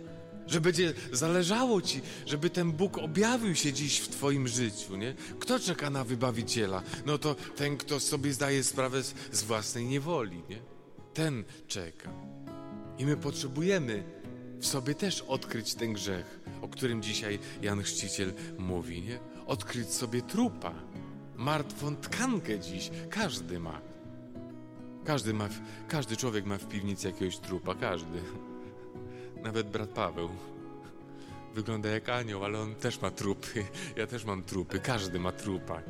Że 0.46 0.60
będzie 0.60 0.94
zależało 1.12 1.82
ci, 1.82 2.00
żeby 2.26 2.50
ten 2.50 2.72
Bóg 2.72 2.98
objawił 2.98 3.54
się 3.54 3.72
dziś 3.72 3.98
w 3.98 4.08
Twoim 4.08 4.48
życiu, 4.48 4.96
nie? 4.96 5.14
Kto 5.40 5.60
czeka 5.60 5.90
na 5.90 6.04
wybawiciela? 6.04 6.82
No 7.06 7.18
to 7.18 7.34
ten, 7.34 7.76
kto 7.76 8.00
sobie 8.00 8.32
zdaje 8.32 8.64
sprawę 8.64 9.02
z, 9.02 9.14
z 9.32 9.42
własnej 9.42 9.86
niewoli, 9.86 10.42
nie? 10.50 10.58
Ten 11.14 11.44
czeka. 11.68 12.10
I 12.98 13.06
my 13.06 13.16
potrzebujemy 13.16 14.04
w 14.60 14.66
sobie 14.66 14.94
też 14.94 15.20
odkryć 15.20 15.74
ten 15.74 15.92
grzech, 15.92 16.40
o 16.62 16.68
którym 16.68 17.02
dzisiaj 17.02 17.38
Jan 17.62 17.82
Chrzciciel 17.82 18.32
mówi, 18.58 19.02
nie? 19.02 19.18
Odkryć 19.46 19.90
sobie 19.90 20.22
trupa 20.22 20.74
martwą 21.36 21.96
tkankę 21.96 22.58
dziś. 22.58 22.90
Każdy 23.10 23.60
ma. 23.60 23.80
Każdy 25.04 25.34
ma, 25.34 25.48
każdy 25.88 26.16
człowiek 26.16 26.44
ma 26.44 26.58
w 26.58 26.68
piwnicy 26.68 27.06
jakiegoś 27.06 27.38
trupa, 27.38 27.74
każdy. 27.74 28.22
Nawet 29.42 29.68
brat 29.68 29.90
Paweł. 29.90 30.28
Wygląda 31.54 31.88
jak 31.88 32.08
anioł, 32.08 32.44
ale 32.44 32.60
on 32.60 32.74
też 32.74 33.00
ma 33.00 33.10
trupy. 33.10 33.64
Ja 33.96 34.06
też 34.06 34.24
mam 34.24 34.42
trupy, 34.42 34.80
każdy 34.80 35.20
ma 35.20 35.32
trupa. 35.32 35.82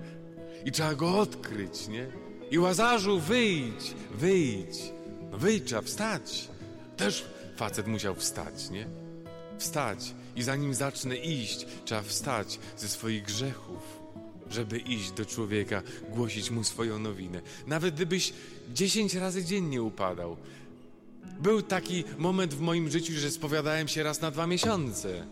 I 0.64 0.72
trzeba 0.72 0.94
go 0.94 1.18
odkryć, 1.18 1.88
nie? 1.88 2.06
I 2.50 2.58
Łazarzu, 2.58 3.20
wyjdź, 3.20 3.94
wyjdź. 4.10 4.92
No 5.30 5.38
wyjdź, 5.38 5.64
trzeba 5.64 5.82
wstać. 5.82 6.48
Też 6.96 7.24
facet 7.56 7.86
musiał 7.86 8.14
wstać, 8.14 8.70
nie? 8.70 8.86
Wstać 9.58 10.14
i 10.36 10.42
zanim 10.42 10.74
zacznę 10.74 11.16
iść, 11.16 11.66
trzeba 11.84 12.02
wstać 12.02 12.58
ze 12.76 12.88
swoich 12.88 13.22
grzechów, 13.22 14.00
żeby 14.50 14.78
iść 14.78 15.12
do 15.12 15.26
człowieka, 15.26 15.82
głosić 16.10 16.50
mu 16.50 16.64
swoją 16.64 16.98
nowinę. 16.98 17.40
Nawet 17.66 17.94
gdybyś 17.94 18.32
dziesięć 18.74 19.14
razy 19.14 19.44
dziennie 19.44 19.82
upadał. 19.82 20.36
Był 21.40 21.62
taki 21.62 22.04
moment 22.18 22.54
w 22.54 22.60
moim 22.60 22.90
życiu, 22.90 23.12
że 23.12 23.30
spowiadałem 23.30 23.88
się 23.88 24.02
raz 24.02 24.20
na 24.20 24.30
dwa 24.30 24.46
miesiące. 24.46 25.26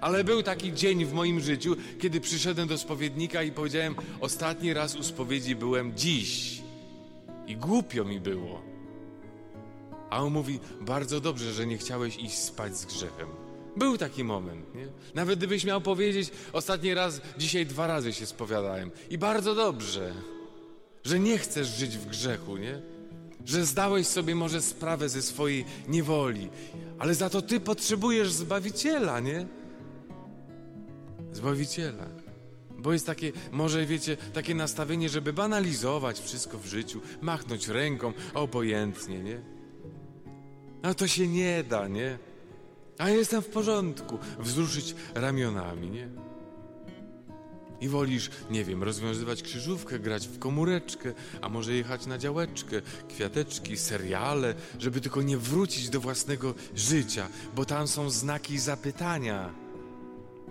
Ale 0.00 0.24
był 0.24 0.42
taki 0.42 0.72
dzień 0.72 1.04
w 1.04 1.12
moim 1.12 1.40
życiu, 1.40 1.76
kiedy 2.00 2.20
przyszedłem 2.20 2.68
do 2.68 2.78
spowiednika 2.78 3.42
i 3.42 3.52
powiedziałem: 3.52 3.94
Ostatni 4.20 4.74
raz 4.74 4.96
u 4.96 5.02
spowiedzi 5.02 5.56
byłem 5.56 5.96
dziś. 5.96 6.62
I 7.46 7.56
głupio 7.56 8.04
mi 8.04 8.20
było. 8.20 8.62
A 10.10 10.22
on 10.22 10.32
mówi: 10.32 10.60
Bardzo 10.80 11.20
dobrze, 11.20 11.52
że 11.52 11.66
nie 11.66 11.78
chciałeś 11.78 12.16
iść 12.16 12.38
spać 12.38 12.76
z 12.76 12.86
grzechem. 12.86 13.43
Był 13.76 13.98
taki 13.98 14.24
moment, 14.24 14.74
nie? 14.74 14.86
Nawet 15.14 15.38
gdybyś 15.38 15.64
miał 15.64 15.80
powiedzieć: 15.80 16.30
Ostatni 16.52 16.94
raz, 16.94 17.20
dzisiaj 17.38 17.66
dwa 17.66 17.86
razy 17.86 18.12
się 18.12 18.26
spowiadałem. 18.26 18.90
I 19.10 19.18
bardzo 19.18 19.54
dobrze, 19.54 20.14
że 21.04 21.18
nie 21.18 21.38
chcesz 21.38 21.68
żyć 21.68 21.98
w 21.98 22.06
grzechu, 22.06 22.56
nie? 22.56 22.82
Że 23.44 23.66
zdałeś 23.66 24.06
sobie 24.06 24.34
może 24.34 24.62
sprawę 24.62 25.08
ze 25.08 25.22
swojej 25.22 25.64
niewoli, 25.88 26.48
ale 26.98 27.14
za 27.14 27.30
to 27.30 27.42
ty 27.42 27.60
potrzebujesz 27.60 28.32
zbawiciela, 28.32 29.20
nie? 29.20 29.46
Zbawiciela. 31.32 32.06
Bo 32.78 32.92
jest 32.92 33.06
takie, 33.06 33.32
może 33.52 33.86
wiecie, 33.86 34.16
takie 34.16 34.54
nastawienie, 34.54 35.08
żeby 35.08 35.32
banalizować 35.32 36.20
wszystko 36.20 36.58
w 36.58 36.66
życiu, 36.66 37.00
machnąć 37.20 37.68
ręką 37.68 38.12
obojętnie, 38.34 39.18
nie? 39.18 39.40
No 40.82 40.94
to 40.94 41.06
się 41.06 41.28
nie 41.28 41.64
da, 41.68 41.88
nie? 41.88 42.18
A 42.98 43.10
jestem 43.10 43.42
w 43.42 43.46
porządku, 43.46 44.18
wzruszyć 44.38 44.94
ramionami, 45.14 45.90
nie? 45.90 46.08
I 47.80 47.88
wolisz, 47.88 48.30
nie 48.50 48.64
wiem, 48.64 48.82
rozwiązywać 48.82 49.42
krzyżówkę, 49.42 49.98
grać 49.98 50.28
w 50.28 50.38
komóreczkę, 50.38 51.12
a 51.40 51.48
może 51.48 51.74
jechać 51.74 52.06
na 52.06 52.18
działeczkę, 52.18 52.82
kwiateczki, 53.08 53.76
seriale, 53.76 54.54
żeby 54.78 55.00
tylko 55.00 55.22
nie 55.22 55.38
wrócić 55.38 55.90
do 55.90 56.00
własnego 56.00 56.54
życia, 56.74 57.28
bo 57.56 57.64
tam 57.64 57.88
są 57.88 58.10
znaki 58.10 58.58
zapytania 58.58 59.64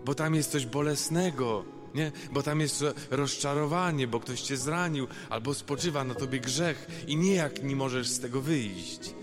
bo 0.06 0.16
tam 0.16 0.36
jest 0.36 0.52
coś 0.52 0.66
bolesnego, 0.66 1.66
nie? 1.96 2.12
Bo 2.32 2.44
tam 2.44 2.60
jest 2.60 2.86
rozczarowanie, 3.12 4.08
bo 4.08 4.20
ktoś 4.20 4.42
cię 4.42 4.58
zranił, 4.58 5.08
albo 5.30 5.54
spoczywa 5.54 6.04
na 6.04 6.16
tobie 6.16 6.40
grzech 6.40 7.04
i 7.08 7.16
nijak 7.18 7.64
nie 7.64 7.76
możesz 7.76 8.08
z 8.08 8.20
tego 8.20 8.42
wyjść. 8.42 9.16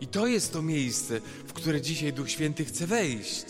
I 0.00 0.06
to 0.06 0.26
jest 0.26 0.52
to 0.52 0.62
miejsce, 0.62 1.20
w 1.46 1.52
które 1.52 1.80
dzisiaj 1.80 2.12
Duch 2.12 2.30
Święty 2.30 2.64
chce 2.64 2.86
wejść. 2.86 3.44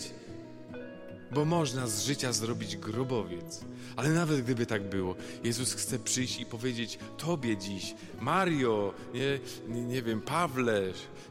Bo 1.31 1.45
można 1.45 1.87
z 1.87 2.03
życia 2.03 2.33
zrobić 2.33 2.77
grobowiec. 2.77 3.61
Ale 3.95 4.09
nawet 4.09 4.41
gdyby 4.41 4.65
tak 4.65 4.89
było, 4.89 5.15
Jezus 5.43 5.73
chce 5.73 5.99
przyjść 5.99 6.39
i 6.39 6.45
powiedzieć 6.45 6.99
Tobie 7.17 7.57
dziś, 7.57 7.95
Mario, 8.21 8.93
nie, 9.13 9.39
nie, 9.67 9.81
nie 9.81 10.01
wiem, 10.01 10.21
Pawle, 10.21 10.81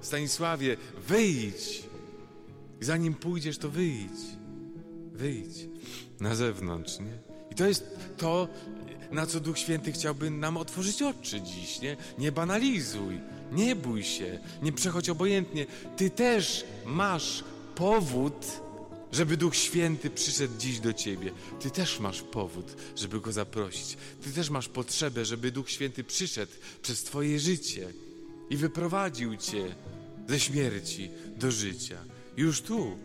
Stanisławie, 0.00 0.76
wyjdź. 1.08 1.82
Zanim 2.80 3.14
pójdziesz, 3.14 3.58
to 3.58 3.68
wyjdź. 3.68 4.20
Wyjdź 5.12 5.68
na 6.20 6.34
zewnątrz, 6.34 6.98
nie? 6.98 7.18
I 7.50 7.54
to 7.54 7.66
jest 7.66 7.98
to, 8.16 8.48
na 9.10 9.26
co 9.26 9.40
Duch 9.40 9.58
Święty 9.58 9.92
chciałby 9.92 10.30
nam 10.30 10.56
otworzyć 10.56 11.02
oczy 11.02 11.40
dziś, 11.40 11.80
nie? 11.80 11.96
Nie 12.18 12.32
banalizuj, 12.32 13.20
nie 13.53 13.76
bój 13.76 14.03
się, 14.03 14.38
nie 14.62 14.72
przechodź 14.72 15.09
obojętnie. 15.09 15.66
Ty 15.96 16.11
też 16.11 16.64
masz 16.86 17.44
powód, 17.74 18.46
żeby 19.12 19.36
Duch 19.36 19.57
Święty 19.57 20.11
przyszedł 20.11 20.55
dziś 20.59 20.80
do 20.80 20.92
ciebie. 20.92 21.32
Ty 21.61 21.70
też 21.70 22.01
masz 22.01 22.22
powód, 22.22 22.76
żeby 22.96 23.20
go 23.20 23.32
zaprosić. 23.32 23.96
Ty 24.24 24.32
też 24.32 24.51
masz 24.51 24.68
potrzebę, 24.68 25.24
żeby 25.24 25.51
Duch 25.51 25.70
Święty 25.70 26.05
przyszedł 26.05 26.53
przez 26.82 27.03
twoje 27.03 27.40
życie 27.40 27.92
i 28.51 28.57
wyprowadził 28.57 29.36
cię 29.36 29.74
ze 30.28 30.40
śmierci 30.40 31.11
do 31.36 31.51
życia. 31.51 31.96
Już 32.36 32.62
tu, 32.62 32.96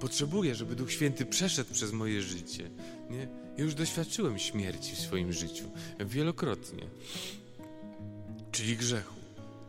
Potrzebuję, 0.00 0.54
żeby 0.54 0.76
Duch 0.76 0.92
Święty 0.92 1.26
przeszedł 1.26 1.74
przez 1.74 1.92
moje 1.92 2.22
życie. 2.22 2.70
Nie? 3.10 3.28
Już 3.64 3.74
doświadczyłem 3.74 4.38
śmierci 4.38 4.94
w 4.94 4.98
swoim 4.98 5.32
życiu 5.32 5.64
wielokrotnie, 6.00 6.86
czyli 8.54 8.76
grzechu. 8.76 9.14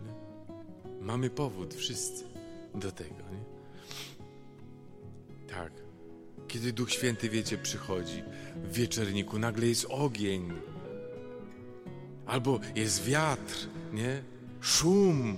Nie? 0.05 1.05
Mamy 1.05 1.29
powód 1.29 1.73
wszyscy 1.73 2.23
do 2.75 2.91
tego. 2.91 3.15
Nie? 3.15 3.45
Tak. 5.53 5.71
Kiedy 6.47 6.73
Duch 6.73 6.91
Święty, 6.91 7.29
wiecie, 7.29 7.57
przychodzi 7.57 8.23
w 8.55 8.73
wieczerniku, 8.73 9.39
nagle 9.39 9.67
jest 9.67 9.85
ogień. 9.89 10.51
Albo 12.25 12.59
jest 12.75 13.03
wiatr, 13.03 13.67
nie? 13.93 14.23
Szum. 14.61 15.37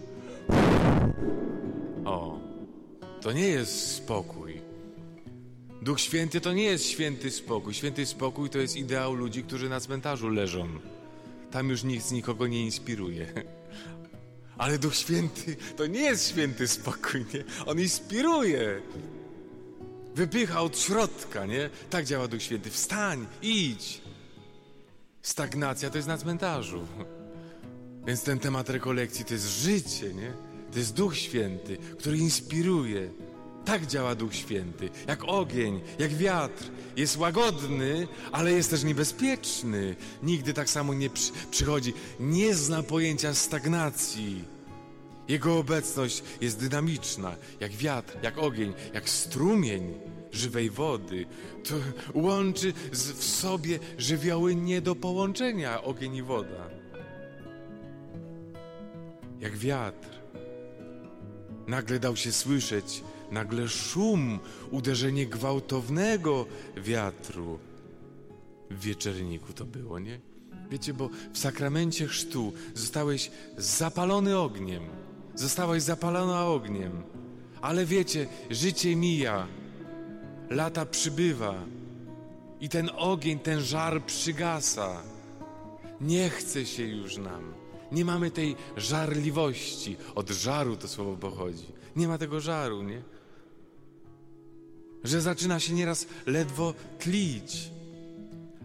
O, 2.06 2.40
to 3.22 3.32
nie 3.32 3.48
jest 3.48 3.96
spokój. 3.96 4.62
Duch 5.82 6.00
Święty 6.00 6.42
to 6.42 6.54
nie 6.54 6.64
jest 6.64 6.86
święty 6.86 7.32
spokój. 7.32 7.74
Święty 7.74 8.06
spokój 8.06 8.50
to 8.50 8.58
jest 8.58 8.76
ideał 8.76 9.14
ludzi, 9.14 9.44
którzy 9.44 9.70
na 9.70 9.80
cmentarzu 9.80 10.30
leżą. 10.30 10.68
Tam 11.58 11.70
już 11.70 11.84
nikt 11.84 12.12
nikogo 12.12 12.48
nie 12.48 12.66
inspiruje. 12.66 13.34
Ale 14.58 14.80
Duch 14.80 14.96
Święty 14.96 15.56
to 15.76 15.88
nie 15.88 16.02
jest 16.02 16.30
święty 16.30 16.68
spokój, 16.68 17.26
nie? 17.34 17.44
On 17.66 17.80
inspiruje. 17.80 18.82
Wypycha 20.16 20.62
od 20.62 20.80
środka, 20.80 21.46
nie? 21.46 21.70
Tak 21.90 22.06
działa 22.06 22.28
Duch 22.28 22.42
Święty. 22.42 22.70
Wstań, 22.70 23.28
idź. 23.42 24.02
Stagnacja 25.22 25.90
to 25.90 25.98
jest 25.98 26.08
na 26.08 26.18
cmentarzu. 26.18 26.88
Więc 28.08 28.24
ten 28.24 28.40
temat 28.40 28.70
rekolekcji 28.70 29.26
to 29.26 29.34
jest 29.34 29.62
życie, 29.62 30.14
nie? 30.14 30.34
To 30.72 30.80
jest 30.80 30.94
Duch 30.94 31.18
Święty, 31.18 31.78
który 31.78 32.18
inspiruje. 32.18 33.10
Tak 33.68 33.86
działa 33.86 34.16
Duch 34.16 34.36
Święty, 34.36 34.90
jak 35.08 35.24
ogień, 35.24 35.82
jak 36.00 36.14
wiatr. 36.14 36.64
Jest 36.96 37.18
łagodny, 37.18 38.08
ale 38.32 38.52
jest 38.52 38.70
też 38.70 38.84
niebezpieczny. 38.84 39.96
Nigdy 40.24 40.54
tak 40.54 40.70
samo 40.70 40.94
nie 40.94 41.10
przy, 41.10 41.32
przychodzi. 41.52 41.94
Nie 42.20 42.56
zna 42.56 42.84
pojęcia 42.84 43.34
stagnacji. 43.34 44.44
Jego 45.28 45.58
obecność 45.58 46.24
jest 46.42 46.60
dynamiczna, 46.60 47.36
jak 47.60 47.72
wiatr, 47.72 48.18
jak 48.24 48.38
ogień, 48.38 48.74
jak 48.94 49.10
strumień 49.10 49.94
żywej 50.32 50.70
wody. 50.70 51.26
To 51.70 51.76
łączy 52.14 52.74
z, 52.92 53.12
w 53.12 53.24
sobie 53.24 53.80
żywioły 53.98 54.56
nie 54.56 54.82
do 54.82 54.96
połączenia 54.96 55.84
ogień 55.84 56.16
i 56.16 56.24
woda. 56.24 56.70
Jak 59.40 59.58
wiatr. 59.58 60.08
Nagle 61.68 62.00
dał 62.00 62.16
się 62.16 62.32
słyszeć 62.32 63.04
nagle 63.32 63.68
szum, 63.68 64.40
uderzenie 64.72 65.26
gwałtownego 65.26 66.46
wiatru. 66.78 67.60
W 68.72 68.80
wieczerniku 68.80 69.54
to 69.54 69.66
było, 69.66 70.00
nie? 70.00 70.20
Wiecie, 70.70 70.94
bo 70.94 71.10
w 71.34 71.38
sakramencie 71.38 72.08
chrztu 72.08 72.54
zostałeś 72.74 73.32
zapalony 73.58 74.38
ogniem. 74.38 74.84
Zostałaś 75.36 75.84
zapalona 75.84 76.46
ogniem. 76.46 77.04
Ale 77.62 77.86
wiecie, 77.86 78.28
życie 78.50 78.96
mija, 78.96 79.48
lata 80.50 80.86
przybywa 80.86 81.64
i 82.62 82.70
ten 82.70 82.90
ogień, 82.98 83.40
ten 83.40 83.62
żar 83.62 84.06
przygasa. 84.06 85.04
Nie 86.02 86.30
chce 86.30 86.66
się 86.66 86.84
już 86.84 87.18
nam. 87.18 87.54
Nie 87.92 88.06
mamy 88.06 88.32
tej 88.32 88.56
żarliwości. 88.78 89.98
Od 90.16 90.30
żaru 90.30 90.78
to 90.78 90.88
słowo 90.88 91.18
pochodzi. 91.18 91.66
Nie 91.96 92.08
ma 92.08 92.18
tego 92.18 92.40
żaru, 92.40 92.84
nie? 92.84 93.02
Że 95.04 95.22
zaczyna 95.22 95.60
się 95.60 95.74
nieraz 95.74 96.08
ledwo 96.26 96.74
tlić. 97.00 97.72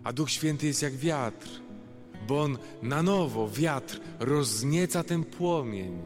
A 0.04 0.12
Duch 0.12 0.30
Święty 0.30 0.66
jest 0.66 0.82
jak 0.82 0.96
wiatr, 0.96 1.48
bo 2.28 2.42
on 2.42 2.58
na 2.82 3.02
nowo, 3.02 3.48
wiatr, 3.48 4.00
roznieca 4.20 5.04
ten 5.04 5.24
płomień. 5.24 5.98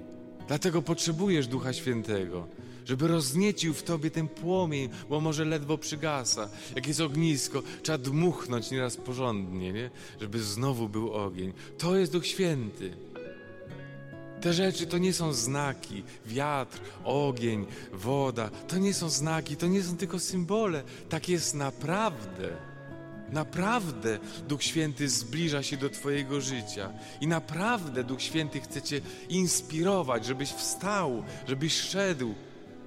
Dlatego 0.49 0.83
potrzebujesz 0.83 1.47
Ducha 1.47 1.73
Świętego, 1.73 2.47
żeby 2.85 3.09
rozniecił 3.09 3.75
w 3.75 3.83
tobie 3.83 4.11
ten 4.11 4.29
płomień, 4.29 4.89
bo 5.09 5.21
może 5.21 5.45
ledwo 5.45 5.79
przygasa. 5.79 6.49
Jak 6.75 6.87
jest 6.87 7.01
ognisko, 7.01 7.63
trzeba 7.83 7.99
dmuchnąć 7.99 8.71
nieraz 8.71 8.97
porządnie, 8.97 9.73
nie? 9.73 9.91
żeby 10.21 10.43
znowu 10.43 10.89
był 10.89 11.13
ogień. 11.13 11.53
To 11.79 11.97
jest 11.97 12.13
Duch 12.13 12.27
Święty. 12.27 12.97
Te 14.41 14.53
rzeczy 14.53 14.87
to 14.87 14.99
nie 14.99 15.13
są 15.13 15.33
znaki. 15.33 16.03
Wiatr, 16.27 16.81
ogień, 17.05 17.67
woda 17.93 18.51
to 18.69 18.79
nie 18.79 18.95
są 18.95 19.09
znaki, 19.09 19.57
to 19.57 19.67
nie 19.67 19.83
są 19.83 19.97
tylko 19.97 20.19
symbole. 20.19 20.83
Tak 21.09 21.29
jest 21.29 21.55
naprawdę. 21.55 22.49
Naprawdę 23.33 24.19
Duch 24.49 24.63
Święty 24.63 25.09
zbliża 25.09 25.63
się 25.63 25.77
do 25.77 25.91
Twojego 25.91 26.41
życia 26.41 26.93
i 27.21 27.27
naprawdę 27.27 28.05
Duch 28.05 28.23
Święty 28.23 28.61
chce 28.61 28.83
Cię 28.83 29.01
inspirować, 29.29 30.25
żebyś 30.25 30.51
wstał, 30.51 31.25
żebyś 31.49 31.73
szedł, 31.73 32.35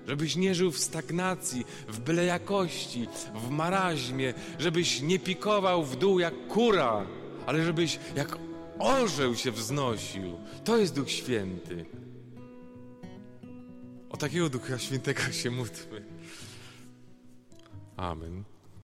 żebyś 0.07 0.35
nie 0.35 0.55
żył 0.55 0.71
w 0.71 0.79
stagnacji, 0.79 1.65
w 1.87 1.99
byle 1.99 2.25
jakości, 2.25 3.07
w 3.35 3.49
maraźmie, 3.49 4.33
żebyś 4.59 5.01
nie 5.01 5.19
pikował 5.19 5.83
w 5.83 5.95
dół 5.95 6.19
jak 6.19 6.47
kura, 6.47 7.05
ale 7.45 7.65
żebyś 7.65 7.99
jak 8.15 8.37
orzeł 8.79 9.35
się 9.35 9.51
wznosił. 9.51 10.39
To 10.63 10.77
jest 10.77 10.95
Duch 10.95 11.11
Święty. 11.11 11.85
O 14.09 14.17
takiego 14.17 14.49
Ducha 14.49 14.77
Świętego 14.77 15.21
się 15.21 15.51
módlmy. 15.51 16.05
Amen. 17.97 18.43